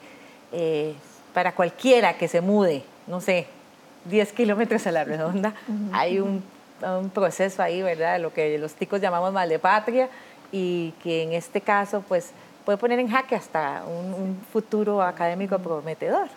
[0.52, 0.94] eh,
[1.34, 3.48] para cualquiera que se mude no sé,
[4.06, 5.54] 10 kilómetros a la redonda,
[5.92, 6.44] hay un,
[6.82, 8.20] un, proceso ahí, ¿verdad?
[8.20, 10.10] Lo que los ticos llamamos mal de patria
[10.52, 12.32] y que en este caso, pues,
[12.66, 16.28] puede poner en jaque hasta un, un futuro académico prometedor.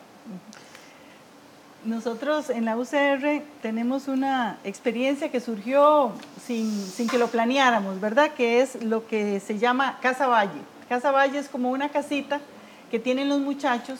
[1.84, 8.30] Nosotros en la UCR tenemos una experiencia que surgió sin, sin, que lo planeáramos, ¿verdad?
[8.30, 10.62] Que es lo que se llama Casa Valle.
[10.88, 12.40] Casa Valle es como una casita
[12.90, 13.98] que tienen los muchachos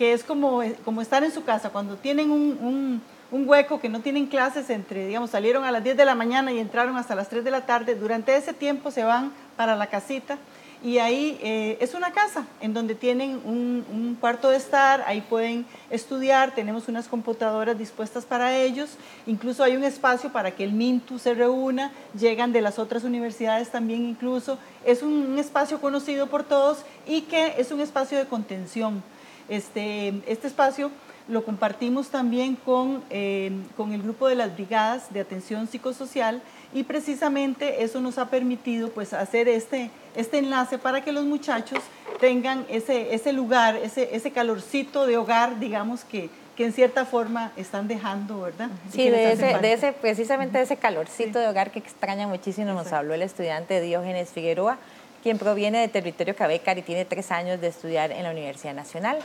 [0.00, 3.90] que es como, como estar en su casa, cuando tienen un, un, un, hueco, que
[3.90, 7.14] no tienen clases entre, digamos, salieron a las 10 de la mañana y entraron hasta
[7.14, 10.38] las 3 de la tarde, durante ese tiempo se van para la casita
[10.82, 15.20] y ahí eh, es una casa en donde tienen un, un, cuarto de estar, ahí
[15.20, 20.72] pueden estudiar, tenemos unas computadoras dispuestas para ellos, incluso hay un espacio para que el
[20.72, 26.28] MINTU se reúna, llegan de las otras universidades también incluso, es un, un espacio conocido
[26.28, 29.02] por todos y que es un espacio de contención.
[29.50, 30.90] Este, este espacio
[31.28, 36.82] lo compartimos también con, eh, con el grupo de las brigadas de atención psicosocial y
[36.84, 41.80] precisamente eso nos ha permitido pues hacer este, este enlace para que los muchachos
[42.20, 47.52] tengan ese, ese lugar, ese, ese calorcito de hogar, digamos, que, que en cierta forma
[47.56, 48.68] están dejando, ¿verdad?
[48.92, 51.44] Sí, de ese, de ese, precisamente de ese calorcito sí.
[51.44, 52.90] de hogar que extraña muchísimo, Exacto.
[52.90, 54.78] nos habló el estudiante Diógenes Figueroa,
[55.22, 59.18] quien proviene de territorio Cabecar y tiene tres años de estudiar en la Universidad Nacional.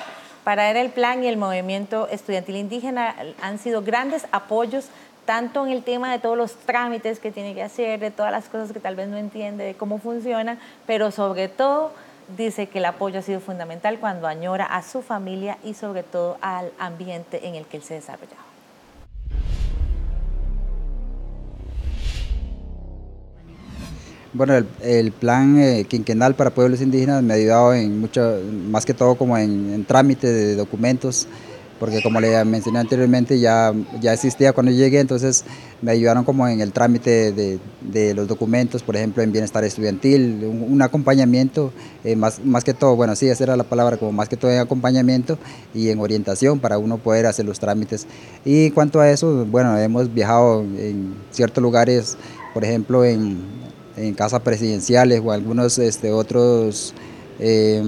[0.44, 4.90] Para él el plan y el movimiento estudiantil indígena han sido grandes apoyos
[5.26, 8.46] tanto en el tema de todos los trámites que tiene que hacer, de todas las
[8.46, 11.92] cosas que tal vez no entiende, de cómo funcionan, pero sobre todo
[12.38, 16.38] dice que el apoyo ha sido fundamental cuando añora a su familia y sobre todo
[16.42, 18.55] al ambiente en el que él se desarrollaba.
[24.36, 28.38] Bueno, el, plan eh, quinquenal para pueblos indígenas me ha ayudado en mucho,
[28.70, 31.26] más que todo como en, trámite de documentos,
[31.80, 33.72] porque como le mencioné anteriormente ya,
[34.02, 35.46] ya existía cuando llegué, entonces
[35.82, 40.44] me ayudaron como en el trámite de, de los documentos, por ejemplo en bienestar estudiantil,
[40.44, 41.72] un, acompañamiento,
[42.04, 44.52] eh, más, más que todo, bueno sí, esa era la palabra, como más que todo
[44.52, 45.38] en acompañamiento
[45.74, 48.06] y en orientación para uno poder hacer los trámites.
[48.44, 52.18] Y cuanto a eso, bueno, hemos viajado en ciertos lugares,
[52.54, 53.64] por ejemplo en
[53.98, 56.94] en casas presidenciales o algunos este, otros,
[57.40, 57.82] eh,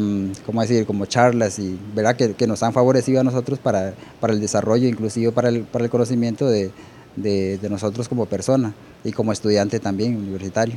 [0.45, 4.33] ¿cómo decir?, como charlas, y verdad que, que, nos han favorecido a nosotros para, para
[4.33, 6.71] el desarrollo, inclusive para el, para el conocimiento de,
[7.15, 10.75] de, de nosotros como persona y como estudiante también universitario.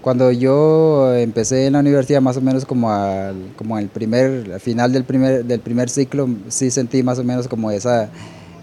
[0.00, 4.60] Cuando yo empecé en la universidad, más o menos como al, como el primer, al
[4.60, 8.08] final del primer, del primer ciclo, sí sentí más o menos como esa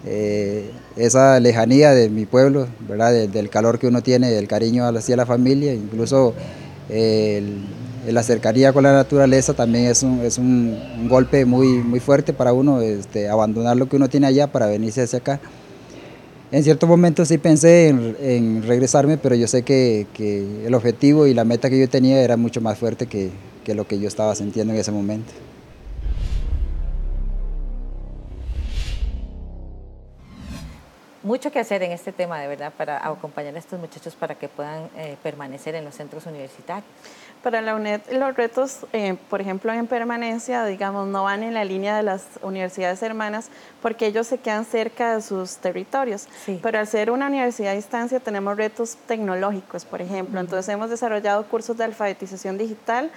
[0.06, 3.12] eh, esa lejanía de mi pueblo, ¿verdad?
[3.12, 6.34] De, del calor que uno tiene, del cariño hacia la familia, incluso
[6.88, 7.42] eh,
[8.06, 12.52] la cercanía con la naturaleza también es un, es un, golpe muy, muy fuerte para
[12.52, 15.40] uno, este, abandonar lo que uno tiene allá para venirse hacia acá.
[16.50, 21.26] En cierto momento sí pensé en, en regresarme, pero yo sé que, que, el objetivo
[21.26, 23.30] y la meta que yo tenía era mucho más fuerte que,
[23.64, 25.30] que lo que yo estaba sintiendo en ese momento.
[31.22, 34.48] Mucho que hacer en este tema, de verdad, para acompañar a estos muchachos para que
[34.48, 36.84] puedan eh, permanecer en los centros universitarios.
[37.42, 41.64] Para la UNED, los retos, eh, por ejemplo, en permanencia, digamos, no van en la
[41.64, 43.48] línea de las universidades hermanas
[43.80, 46.26] porque ellos se quedan cerca de sus territorios.
[46.44, 46.58] Sí.
[46.60, 50.34] Pero al ser una universidad a distancia, tenemos retos tecnológicos, por ejemplo.
[50.34, 50.44] Uh -huh.
[50.44, 53.10] Entonces, hemos desarrollado cursos de alfabetización digital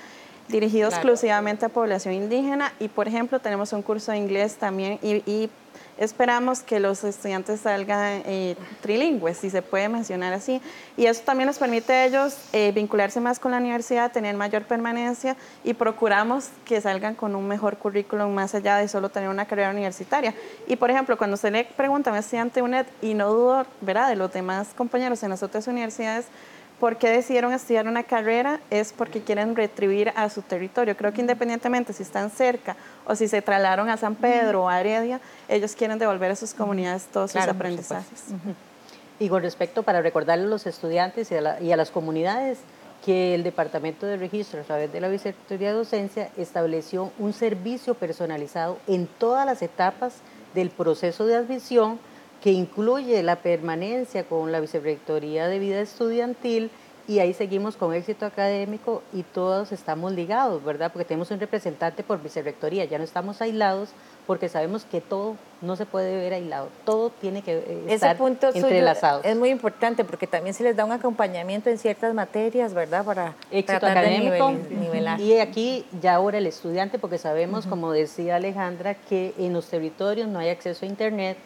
[0.47, 5.49] dirigido exclusivamente a población indígena y por ejemplo tenemos un curso de inglés también y,
[5.97, 10.59] esperamos que los estudiantes salgan eh, trilingües, si se puede mencionar así.
[10.97, 14.63] Y eso también nos permite a ellos eh, vincularse más con la universidad, tener mayor
[14.63, 19.45] permanencia y procuramos que salgan con un mejor currículum más allá de solo tener una
[19.45, 20.33] carrera universitaria.
[20.65, 24.09] Y por ejemplo, cuando se le pregunta a un estudiante UNED, y no dudo, ¿verdad?,
[24.09, 26.25] de los demás compañeros en las otras universidades,
[26.81, 30.97] por qué decidieron estudiar una carrera es porque quieren retribuir a su territorio.
[30.97, 32.75] Creo que independientemente si están cerca
[33.05, 36.55] o si se trasladaron a San Pedro o a Heredia, ellos quieren devolver a sus
[36.55, 38.23] comunidades todos sus aprendizajes.
[39.19, 42.57] Y con respecto, para recordarle a los estudiantes y a, y a las comunidades,
[43.05, 47.93] que el Departamento de Registro, a través de la Vicerrectoría de Docencia, estableció un servicio
[47.93, 50.15] personalizado en todas las etapas
[50.55, 51.99] del proceso de admisión
[52.41, 56.71] que incluye la permanencia con la Vicerrectoría de Vida Estudiantil
[57.07, 60.91] y ahí seguimos con éxito académico y todos estamos ligados, ¿verdad?
[60.93, 63.89] Porque tenemos un representante por Vicerrectoría, ya no estamos aislados
[64.27, 68.17] porque sabemos que todo no se puede ver aislado, todo tiene que eh, estar Ese
[68.17, 69.21] punto entrelazado.
[69.23, 73.03] es muy importante porque también se les da un acompañamiento en ciertas materias, ¿verdad?
[73.03, 74.51] Para éxito académico.
[74.69, 75.19] nivelar.
[75.19, 80.27] Y aquí ya ahora el estudiante, porque sabemos, como decía Alejandra, que en los territorios
[80.27, 81.37] no hay acceso a Internet,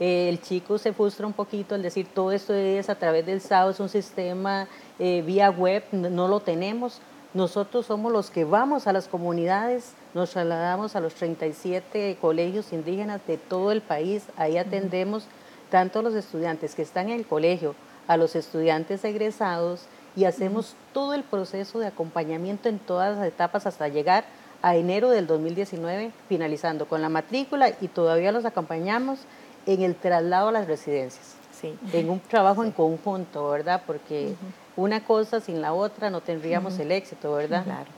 [0.00, 3.40] eh, el chico se frustra un poquito al decir todo esto es a través del
[3.40, 4.66] SAO, es un sistema
[4.98, 7.00] eh, vía web, no, lo tenemos.
[7.32, 13.20] Nosotros somos los que vamos a las comunidades, nos trasladamos a los 37 colegios indígenas
[13.26, 15.26] de todo el país, ahí atendemos
[15.70, 17.74] tanto a los estudiantes que están en el colegio,
[18.06, 23.66] a los estudiantes egresados y hacemos todo el proceso de acompañamiento en todas las etapas
[23.66, 24.24] hasta llegar
[24.62, 29.18] a enero del 2019, finalizando con la matrícula y todavía los acompañamos
[29.66, 31.34] en el traslado a las residencias.
[31.60, 31.76] Sí.
[31.92, 33.82] En un trabajo en conjunto, ¿verdad?
[33.86, 34.34] Porque
[34.76, 37.64] una cosa sin la otra no tendríamos el éxito, ¿verdad?
[37.64, 37.90] Claro.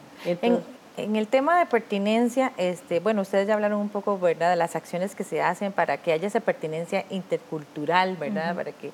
[0.99, 4.77] en, el tema de pertinencia, este, bueno, ustedes ya hablaron un poco, ¿verdad?, de las
[4.77, 8.93] acciones que se hacen para que haya esa pertinencia intercultural, ¿verdad?, para que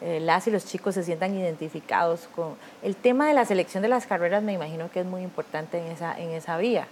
[0.00, 2.54] eh, las y los chicos se sientan identificados con...
[2.82, 5.86] El tema de la selección de las carreras me imagino que es muy importante en
[5.92, 6.88] esa, en esa vía.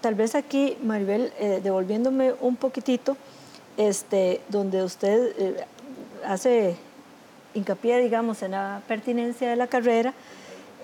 [0.00, 3.16] Tal vez aquí, Maribel, eh, devolviéndome un poquitito,
[3.76, 5.66] este, donde usted eh,
[6.24, 6.76] hace
[7.54, 10.14] hincapié, digamos, en la pertinencia de la carrera,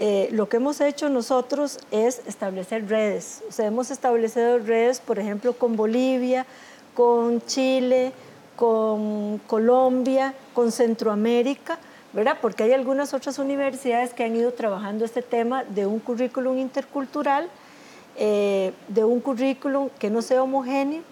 [0.01, 3.43] eh, lo que hemos hecho nosotros es establecer redes.
[3.49, 6.47] O sea, hemos establecido redes, por ejemplo, con Bolivia,
[6.95, 8.13] con Chile,
[8.57, 11.79] con Colombia, con Centroamérica,
[12.13, 12.39] ¿verdad?
[12.41, 17.49] Porque hay algunas otras universidades que han ido trabajando este tema de un currículum intercultural,
[18.17, 21.03] eh, de un currículum que no sea homogéneo,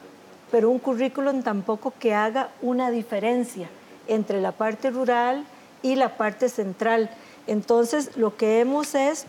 [0.50, 3.68] pero un currículum tampoco que haga una diferencia
[4.08, 5.44] entre la parte rural
[5.82, 7.10] y la parte central.
[7.46, 9.26] Entonces, lo que hemos es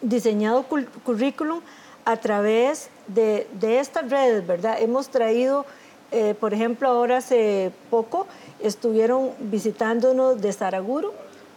[0.00, 0.64] diseñado
[1.04, 1.60] currículum
[2.04, 4.76] a través de, estas redes, ¿verdad?
[4.80, 5.66] Hemos traído,
[6.10, 8.26] eh, por ejemplo, ahora hace poco
[8.60, 11.12] estuvieron visitándonos de Saraguro,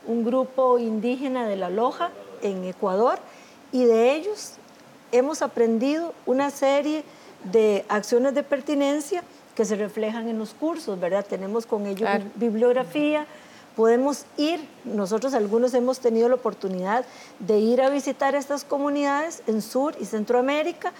[0.05, 2.11] un grupo indígena de La Loja
[2.41, 3.19] en Ecuador,
[3.71, 4.55] y de ellos
[5.11, 7.03] hemos aprendido una serie de
[7.89, 9.23] acciones de pertinencia
[9.55, 11.25] que se reflejan en los cursos, ¿verdad?
[11.27, 13.25] Tenemos con ellos bibliografía,
[13.75, 17.05] podemos ir, nosotros algunos hemos tenido la oportunidad
[17.39, 20.93] de ir a visitar estas comunidades en Sur y Centroamérica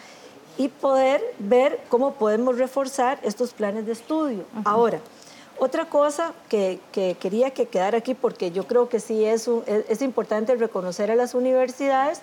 [0.57, 4.43] y poder ver cómo podemos reforzar estos planes de estudio.
[4.65, 4.99] Ahora,
[5.57, 6.79] otra cosa que,
[7.19, 11.33] quería que quedara aquí, porque yo creo que sí es, es, importante reconocer a las
[11.33, 12.21] universidades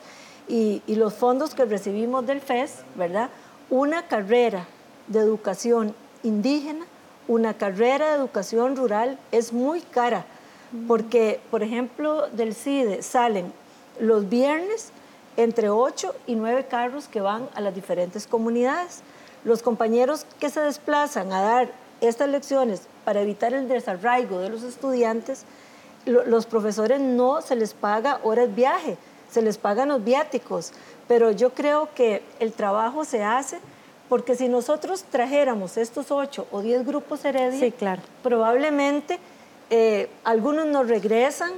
[0.48, 3.30] y, y los fondos que recibimos del FES, ¿verdad?
[3.70, 4.66] Una carrera
[5.06, 6.84] de educación indígena,
[7.28, 10.24] una carrera de educación rural es muy cara,
[10.88, 13.52] porque, por ejemplo, del CIDE salen
[14.00, 14.90] los viernes
[15.36, 19.02] entre 8 y 9 carros que van a las diferentes comunidades.
[19.44, 24.62] Los compañeros que se desplazan a dar estas lecciones para evitar el desarraigo de los
[24.62, 25.44] estudiantes,
[26.06, 28.96] los profesores no se les paga horas viaje,
[29.30, 30.72] se les pagan los viáticos,
[31.08, 33.58] pero yo creo que el trabajo se hace
[34.08, 38.02] porque si nosotros trajéramos estos ocho o diez grupos Heredia, claro.
[38.24, 39.20] probablemente
[39.70, 41.52] eh, algunos nos regresan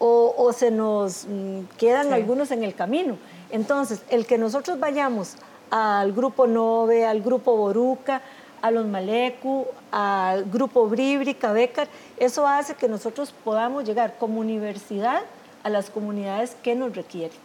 [0.00, 3.16] o, se nos mm, quedan algunos en el camino.
[3.50, 5.36] Entonces, el que nosotros vayamos
[5.70, 8.20] al grupo Nove, al grupo Boruca,
[8.62, 11.86] a los Malecu, al grupo Bribri, Cabecar,
[12.16, 15.22] eso hace que nosotros podamos llegar como universidad
[15.66, 17.36] a las comunidades que nos requieren.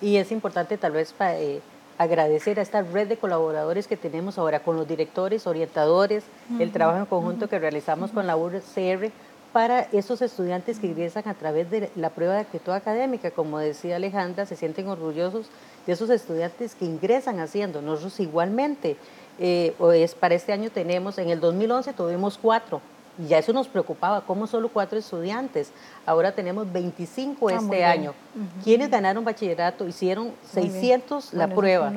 [0.00, 1.60] Y es importante tal vez eh,
[1.98, 6.24] agradecer a esta red de colaboradores que tenemos ahora con los directores, orientadores,
[6.58, 9.10] el trabajo en conjunto que realizamos con la UCR,
[9.52, 13.30] para esos estudiantes que ingresan a través de la prueba de actitud académica.
[13.30, 15.48] Como decía Alejandra, se sienten orgullosos
[15.86, 17.82] de esos estudiantes que ingresan haciendo.
[17.82, 18.96] Nosotros igualmente,
[19.38, 22.80] eh, es, para este año tenemos, en el 2011 tuvimos cuatro,
[23.18, 25.70] ya eso nos preocupaba, ¿cómo solo cuatro estudiantes?
[26.04, 28.14] Ahora tenemos 25 ah, este año.
[28.62, 29.86] ¿Quiénes ganaron bachillerato?
[29.86, 31.92] Hicieron 600 la prueba.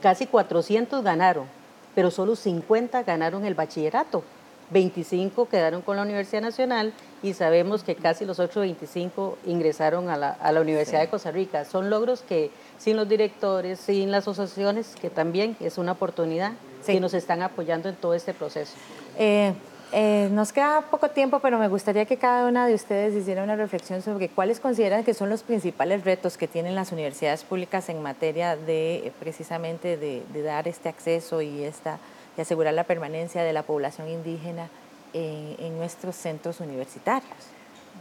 [0.00, 1.46] Casi 400 ganaron,
[1.94, 4.24] pero solo 50 ganaron el bachillerato.
[4.70, 10.16] 25 quedaron con la Universidad Nacional y sabemos que casi los otros 25 ingresaron a
[10.16, 11.64] la, Universidad de Costa Rica.
[11.66, 16.52] Son logros que sin los directores, sin las asociaciones, que también es una oportunidad,
[16.86, 18.72] que nos están apoyando en todo este proceso.
[19.18, 19.52] Eh,
[19.92, 23.56] eh, nos queda poco tiempo, pero me gustaría que cada una de ustedes hiciera una
[23.56, 28.00] reflexión sobre cuáles consideran que son los principales retos que tienen las universidades públicas en
[28.00, 31.98] materia de precisamente de, dar este acceso y, esta,
[32.38, 34.70] y asegurar la permanencia de la población indígena
[35.12, 37.30] en, en nuestros centros universitarios.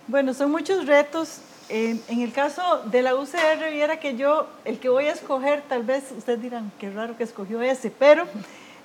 [0.08, 1.39] Bueno, son muchos retos.
[1.68, 5.62] En, en, el caso de la UCR, viera que yo, el que voy a escoger,
[5.70, 8.26] tal vez ustedes dirán, qué raro que escogió ese, pero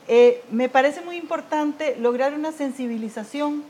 [0.08, 3.64] eh, me parece muy importante lograr una sensibilización,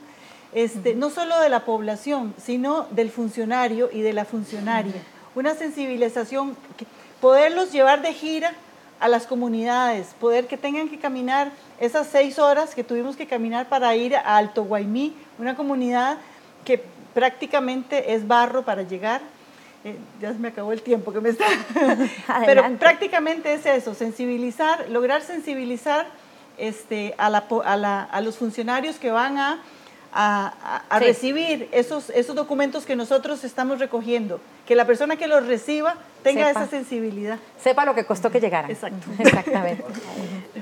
[0.53, 4.95] este, no solo de la población, sino del funcionario y de la funcionaria.
[5.35, 6.57] Una sensibilización,
[7.21, 8.53] poderlos llevar de gira
[9.01, 13.69] a las comunidades, poder que tengan que caminar esas seis horas que tuvimos que caminar
[13.69, 16.19] para ir a Alto Guaymí, una comunidad
[16.65, 16.83] que
[17.15, 19.21] prácticamente es barro para llegar.
[19.85, 21.47] Eh, ya se me acabó el tiempo que me está.
[22.47, 26.07] Pero prácticamente es eso, sensibilizar, lograr sensibilizar
[26.59, 29.61] este, a, la, a, la, a los funcionarios que van a,
[30.13, 34.41] a, recibir esos, esos documentos que nosotros estamos recogiendo.
[34.67, 37.39] Que la persona que los reciba tenga esa sensibilidad.
[37.63, 38.69] Sepa lo que costó que llegara.
[38.69, 39.07] Exacto.
[39.19, 39.85] Exactamente.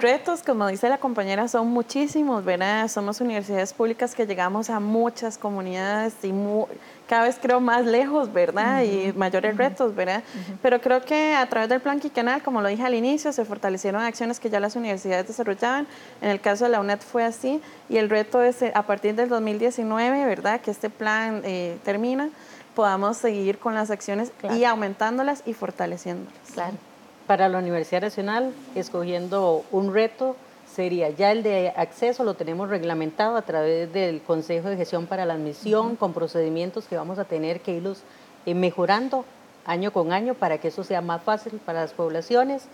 [0.01, 2.89] Retos, como dice la compañera, son muchísimos, ¿verdad?
[2.89, 6.33] Somos universidades públicas que llegamos a muchas comunidades y
[7.09, 8.83] cada vez creo más lejos, ¿verdad?
[8.83, 10.23] Y mayores retos, ¿verdad?
[10.63, 14.03] Pero creo que a través del plan Quicanal, como lo dije al inicio, se fortalecieron
[14.03, 15.87] acciones que ya las universidades desarrollaban.
[16.21, 19.15] En el caso de la UNED fue así y el reto es eh, a partir
[19.15, 20.61] del 2019, ¿verdad?
[20.61, 22.31] Que este plan eh, termina
[22.75, 26.35] podamos seguir con las acciones y aumentándolas y fortaleciéndolas.
[26.53, 26.77] Claro.
[27.27, 30.37] Para la Universidad Nacional, escogiendo un reto,
[30.71, 35.25] sería ya el de acceso, lo tenemos reglamentado a través del Consejo de Gestión para
[35.25, 38.03] la Admisión, con procedimientos que vamos a tener que irlos
[38.45, 39.25] eh, mejorando
[39.65, 42.65] año con año para que eso sea más fácil para las poblaciones.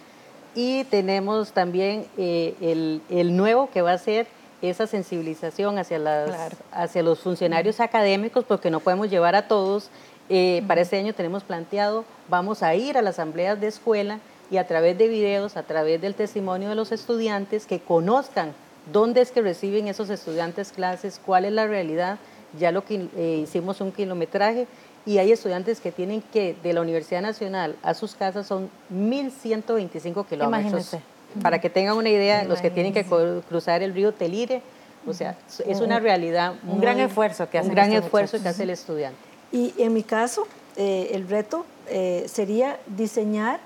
[0.57, 4.27] Y tenemos también eh, el, el nuevo que va a ser
[4.63, 9.91] esa sensibilización hacia, las, hacia los funcionarios académicos, porque no podemos llevar a todos.
[10.29, 14.19] Eh, para este año tenemos planteado, vamos a ir a las asambleas de escuela
[14.51, 18.53] y a través de videos, a través del testimonio de los estudiantes, que conozcan
[18.93, 22.19] dónde es que reciben esos estudiantes clases, cuál es la realidad.
[22.59, 24.67] Ya lo que eh, hicimos un kilometraje
[25.07, 30.27] y hay estudiantes que tienen que, de la Universidad Nacional a sus casas son 1.125
[30.27, 30.97] kilómetros.
[31.43, 33.05] Para que tengan una idea, los que tienen que
[33.49, 34.63] cruzar el río Telire,
[35.07, 36.55] o sea, es una realidad.
[36.67, 39.17] un gran esfuerzo que hace Un gran esfuerzo que hace el estudiante.
[39.53, 40.47] Y en mi caso,
[40.77, 43.61] eh, el reto eh, sería diseñar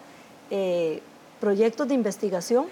[0.51, 1.03] eh,
[1.41, 2.67] proyectos de investigación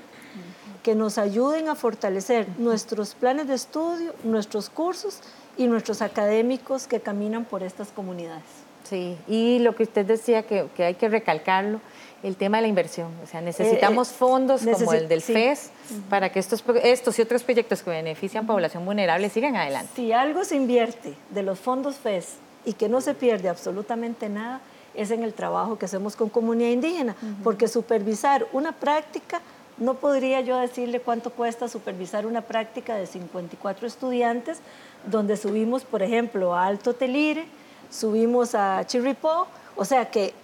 [0.83, 5.21] que nos ayuden a fortalecer nuestros planes de estudio, nuestros cursos
[5.57, 8.43] y nuestros académicos que caminan por estas comunidades.
[8.83, 11.81] Sí, y lo que usted decía que, que hay que recalcarlo,
[12.23, 13.09] el tema de la inversión.
[13.23, 15.71] O sea, necesitamos eh, fondos como el del FES
[16.09, 19.91] para que estos, estos y otros proyectos que benefician población vulnerable sigan adelante.
[19.97, 24.61] Si algo se invierte de los fondos FES y que no se pierde absolutamente nada,
[24.95, 29.41] es en el trabajo que hacemos con comunidad indígena, porque supervisar una práctica,
[29.79, 34.61] no podría yo decirle cuánto cuesta supervisar una práctica de 54 estudiantes,
[35.07, 37.47] donde subimos, por ejemplo, a Alto Telire,
[37.91, 40.35] subimos a Chirripó, o sea que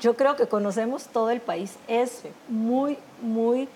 [0.00, 1.76] yo creo que conocemos todo el país.
[1.88, 3.68] Es muy, muy,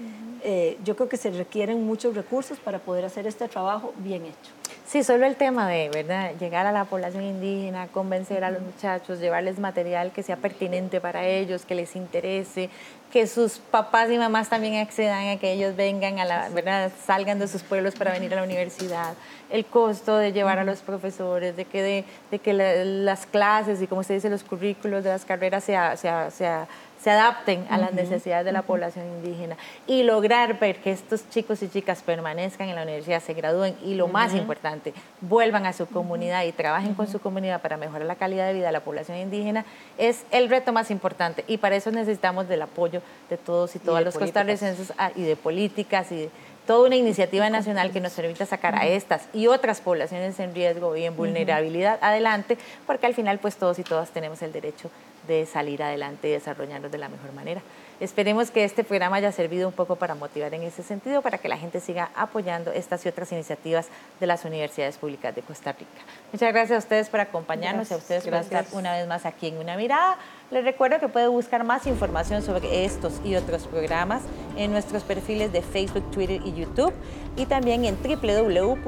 [0.44, 4.52] eh, yo creo que se requieren muchos recursos para poder hacer este trabajo bien hecho.
[4.86, 6.32] Sí, solo el tema de ¿verdad?
[6.38, 11.24] llegar a la población indígena, convencer a los muchachos, llevarles material que sea pertinente para
[11.24, 12.68] ellos, que les interese,
[13.10, 16.92] que sus papás y mamás también accedan a que ellos vengan a la, ¿verdad?
[17.06, 19.14] salgan de sus pueblos para venir a la universidad,
[19.48, 24.02] el costo de llevar a los profesores, de que, de, que las clases y como
[24.02, 26.68] se dice los currículos de las carreras sea, sea, sea
[27.02, 29.56] se adapten a las necesidades de la población indígena.
[29.88, 33.94] Y lograr ver que estos chicos y chicas permanezcan en la universidad, se gradúen y
[33.94, 38.16] lo más importante, vuelvan a su comunidad y trabajen con su comunidad para mejorar la
[38.16, 39.64] calidad de vida de la población indígena,
[39.98, 41.44] es el reto más importante.
[41.46, 45.36] Y para eso necesitamos del apoyo de todos y todas los costarricenses ah, y de
[45.36, 46.30] políticas y
[46.66, 50.96] toda una iniciativa nacional que nos permita sacar a estas y otras poblaciones en riesgo
[50.96, 52.56] y en vulnerabilidad adelante,
[52.86, 54.90] porque al final pues todos y todas tenemos el derecho
[55.26, 57.60] de salir adelante y desarrollarnos de la mejor manera.
[58.00, 61.48] Esperemos que este programa haya servido un poco para motivar en ese sentido, para que
[61.48, 63.88] la gente siga apoyando estas y otras iniciativas
[64.20, 66.02] de las universidades públicas de Costa Rica.
[66.32, 69.48] Muchas gracias a ustedes por acompañarnos y a ustedes por estar una vez más aquí
[69.48, 70.16] en Una Mirada.
[70.50, 74.22] Les recuerdo que puede buscar más información sobre estos y otros programas
[74.56, 76.92] en nuestros perfiles de Facebook, Twitter y YouTube
[77.36, 78.82] y también en www.una.ac.cr.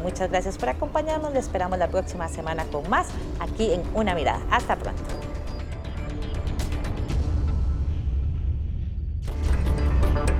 [0.00, 1.32] Muchas gracias por acompañarnos.
[1.32, 3.08] Les esperamos la próxima semana con más
[3.40, 4.40] aquí en Una Mirada.
[4.50, 5.33] Hasta pronto.
[10.12, 10.33] Thank you.